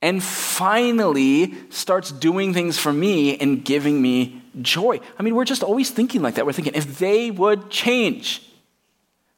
and 0.01 0.23
finally 0.23 1.55
starts 1.71 2.13
doing 2.13 2.55
things 2.55 2.79
for 2.79 2.93
me 2.93 3.37
and 3.39 3.65
giving 3.65 4.01
me 4.01 4.43
joy. 4.61 5.01
I 5.19 5.23
mean, 5.23 5.35
we're 5.35 5.45
just 5.45 5.63
always 5.63 5.91
thinking 5.91 6.23
like 6.23 6.35
that. 6.35 6.47
We're 6.47 6.53
thinking, 6.53 6.75
if 6.75 6.99
they 6.99 7.31
would 7.31 7.71
change, 7.71 8.43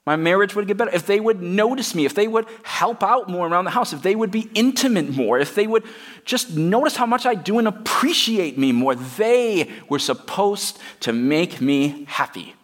my 0.04 0.16
marriage 0.16 0.54
would 0.54 0.66
get 0.66 0.76
better. 0.76 0.90
If 0.90 1.06
they 1.06 1.20
would 1.20 1.40
notice 1.40 1.94
me, 1.94 2.04
if 2.04 2.14
they 2.14 2.28
would 2.28 2.46
help 2.62 3.02
out 3.02 3.28
more 3.28 3.46
around 3.46 3.64
the 3.64 3.70
house, 3.70 3.92
if 3.92 4.02
they 4.02 4.16
would 4.16 4.30
be 4.30 4.50
intimate 4.54 5.10
more, 5.10 5.38
if 5.38 5.54
they 5.54 5.66
would 5.66 5.84
just 6.24 6.56
notice 6.56 6.96
how 6.96 7.06
much 7.06 7.26
I 7.26 7.34
do 7.34 7.58
and 7.58 7.68
appreciate 7.68 8.58
me 8.58 8.72
more, 8.72 8.94
they 8.94 9.70
were 9.88 9.98
supposed 9.98 10.78
to 11.00 11.12
make 11.12 11.60
me 11.60 12.04
happy. 12.06 12.54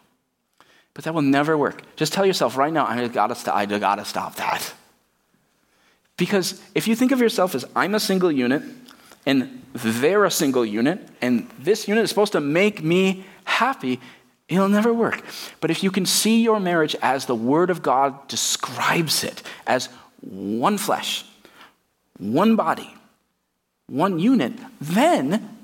But 0.96 1.04
that 1.04 1.12
will 1.12 1.20
never 1.20 1.59
work. 1.59 1.82
Just 1.96 2.14
tell 2.14 2.24
yourself 2.24 2.56
right 2.56 2.72
now, 2.72 2.87
I 2.87 3.06
gotta, 3.09 3.54
I 3.54 3.66
gotta 3.66 4.04
stop 4.06 4.37
that. 4.37 4.72
Because 6.16 6.59
if 6.74 6.88
you 6.88 6.96
think 6.96 7.12
of 7.12 7.20
yourself 7.20 7.54
as 7.54 7.66
I'm 7.76 7.94
a 7.94 8.00
single 8.00 8.32
unit 8.32 8.62
and 9.26 9.62
they're 9.74 10.24
a 10.24 10.30
single 10.30 10.64
unit, 10.64 11.06
and 11.20 11.50
this 11.59 11.87
unit 11.87 12.04
is 12.04 12.09
supposed 12.09 12.32
to 12.32 12.40
make 12.40 12.82
me 12.82 13.26
happy, 13.44 14.00
it'll 14.48 14.70
never 14.70 14.90
work. 14.90 15.22
But 15.61 15.70
if 15.70 15.82
you 15.82 15.90
can 15.90 16.06
see 16.06 16.42
your 16.42 16.61
marriage 16.61 16.96
as 17.02 17.26
the 17.26 17.35
Word 17.35 17.68
of 17.68 17.82
God 17.82 18.26
describes 18.26 19.22
it, 19.22 19.42
as 19.66 19.90
one 20.22 20.78
flesh, 20.78 21.26
one 22.16 22.56
body, 22.56 22.94
one 23.87 24.18
unit, 24.18 24.54
then 24.80 25.56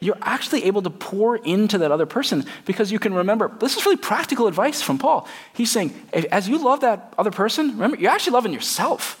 you're 0.00 0.18
actually 0.22 0.64
able 0.64 0.82
to 0.82 0.90
pour 0.90 1.36
into 1.36 1.78
that 1.78 1.90
other 1.90 2.06
person 2.06 2.44
because 2.66 2.92
you 2.92 2.98
can 2.98 3.14
remember 3.14 3.50
this 3.60 3.76
is 3.76 3.84
really 3.84 3.96
practical 3.96 4.46
advice 4.46 4.82
from 4.82 4.98
Paul. 4.98 5.26
He's 5.54 5.70
saying, 5.70 5.94
as 6.12 6.48
you 6.48 6.58
love 6.58 6.80
that 6.80 7.14
other 7.16 7.30
person, 7.30 7.70
remember, 7.72 7.96
you're 7.96 8.10
actually 8.10 8.32
loving 8.34 8.52
yourself. 8.52 9.20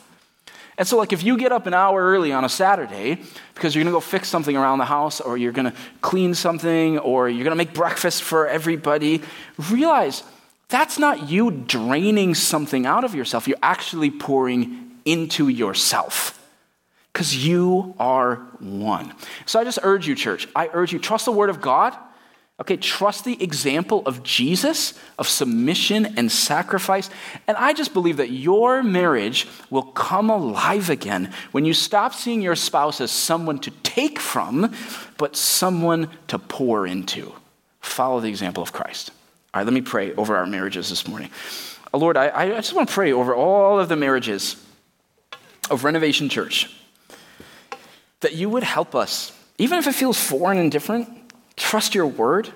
And 0.76 0.88
so, 0.88 0.96
like, 0.96 1.12
if 1.12 1.22
you 1.22 1.38
get 1.38 1.52
up 1.52 1.66
an 1.66 1.74
hour 1.74 2.02
early 2.02 2.32
on 2.32 2.44
a 2.44 2.48
Saturday 2.48 3.20
because 3.54 3.74
you're 3.74 3.84
going 3.84 3.92
to 3.92 3.96
go 3.96 4.00
fix 4.00 4.28
something 4.28 4.56
around 4.56 4.78
the 4.78 4.84
house, 4.84 5.20
or 5.20 5.36
you're 5.36 5.52
going 5.52 5.70
to 5.70 5.76
clean 6.00 6.34
something, 6.34 6.98
or 6.98 7.28
you're 7.28 7.44
going 7.44 7.52
to 7.52 7.56
make 7.56 7.74
breakfast 7.74 8.24
for 8.24 8.48
everybody, 8.48 9.22
realize 9.70 10.24
that's 10.68 10.98
not 10.98 11.28
you 11.28 11.52
draining 11.52 12.34
something 12.34 12.86
out 12.86 13.04
of 13.04 13.14
yourself. 13.14 13.46
You're 13.46 13.56
actually 13.62 14.10
pouring 14.10 14.98
into 15.04 15.48
yourself 15.48 16.33
because 17.14 17.46
you 17.46 17.94
are 17.98 18.34
one. 18.58 19.14
So, 19.46 19.58
I 19.58 19.64
just 19.64 19.78
urge 19.82 20.06
you, 20.06 20.14
church, 20.14 20.46
I 20.54 20.68
urge 20.74 20.92
you, 20.92 20.98
trust 20.98 21.24
the 21.24 21.32
word 21.32 21.48
of 21.48 21.62
God 21.62 21.96
Okay, 22.60 22.76
trust 22.76 23.24
the 23.24 23.42
example 23.42 24.04
of 24.06 24.22
Jesus, 24.22 24.94
of 25.18 25.26
submission 25.26 26.14
and 26.16 26.30
sacrifice. 26.30 27.10
And 27.48 27.56
I 27.56 27.72
just 27.72 27.92
believe 27.92 28.18
that 28.18 28.30
your 28.30 28.80
marriage 28.84 29.48
will 29.70 29.82
come 29.82 30.30
alive 30.30 30.88
again 30.88 31.32
when 31.50 31.64
you 31.64 31.74
stop 31.74 32.14
seeing 32.14 32.40
your 32.40 32.54
spouse 32.54 33.00
as 33.00 33.10
someone 33.10 33.58
to 33.60 33.72
take 33.82 34.20
from, 34.20 34.72
but 35.18 35.34
someone 35.34 36.08
to 36.28 36.38
pour 36.38 36.86
into. 36.86 37.32
Follow 37.80 38.20
the 38.20 38.28
example 38.28 38.62
of 38.62 38.72
Christ. 38.72 39.10
All 39.52 39.60
right, 39.60 39.64
let 39.64 39.74
me 39.74 39.80
pray 39.80 40.14
over 40.14 40.36
our 40.36 40.46
marriages 40.46 40.88
this 40.88 41.08
morning. 41.08 41.30
Oh, 41.92 41.98
Lord, 41.98 42.16
I, 42.16 42.30
I 42.30 42.48
just 42.50 42.72
want 42.72 42.88
to 42.88 42.94
pray 42.94 43.12
over 43.12 43.34
all 43.34 43.80
of 43.80 43.88
the 43.88 43.96
marriages 43.96 44.64
of 45.70 45.82
Renovation 45.82 46.28
Church 46.28 46.72
that 48.20 48.34
you 48.34 48.48
would 48.48 48.62
help 48.62 48.94
us, 48.94 49.32
even 49.58 49.78
if 49.78 49.86
it 49.86 49.94
feels 49.94 50.18
foreign 50.18 50.58
and 50.58 50.70
different 50.70 51.08
trust 51.56 51.94
your 51.94 52.06
word, 52.06 52.50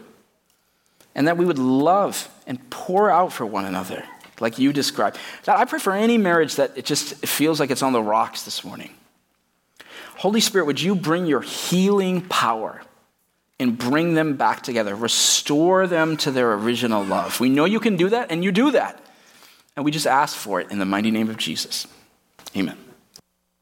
and 1.15 1.27
that 1.29 1.37
we 1.37 1.45
would 1.45 1.59
love 1.59 2.29
and 2.47 2.71
pour 2.71 3.11
out 3.11 3.33
for 3.33 3.47
one 3.47 3.65
another, 3.65 4.05
like 4.41 4.59
you 4.59 4.73
described. 4.73 5.19
God, 5.45 5.59
I 5.59 5.65
pray 5.65 5.79
for 5.79 5.93
any 5.93 6.19
marriage 6.19 6.57
that 6.57 6.77
it 6.77 6.85
just 6.85 7.15
feels 7.27 7.61
like 7.61 7.71
it's 7.71 7.83
on 7.83 7.93
the 7.93 8.03
rocks 8.03 8.45
this 8.45 8.65
morning. 8.65 8.91
Holy 10.19 10.41
Spirit, 10.41 10.67
would 10.67 10.81
you 10.81 10.95
bring 10.95 11.27
your 11.27 11.41
healing 11.41 12.23
power 12.23 12.83
and 13.61 13.79
bring 13.79 14.15
them 14.15 14.37
back 14.37 14.63
together, 14.63 14.95
restore 14.95 15.87
them 15.87 16.17
to 16.19 16.31
their 16.31 16.55
original 16.55 17.05
love? 17.05 17.41
We 17.41 17.51
know 17.51 17.65
you 17.65 17.81
can 17.81 17.97
do 17.97 18.09
that, 18.09 18.31
and 18.31 18.43
you 18.43 18.53
do 18.53 18.73
that. 18.73 19.01
And 19.77 19.85
we 19.85 19.93
just 19.93 20.09
ask 20.09 20.37
for 20.37 20.61
it 20.61 20.73
in 20.73 20.81
the 20.81 20.85
mighty 20.85 21.13
name 21.13 21.31
of 21.31 21.37
Jesus. 21.37 21.87
Amen. 22.57 22.77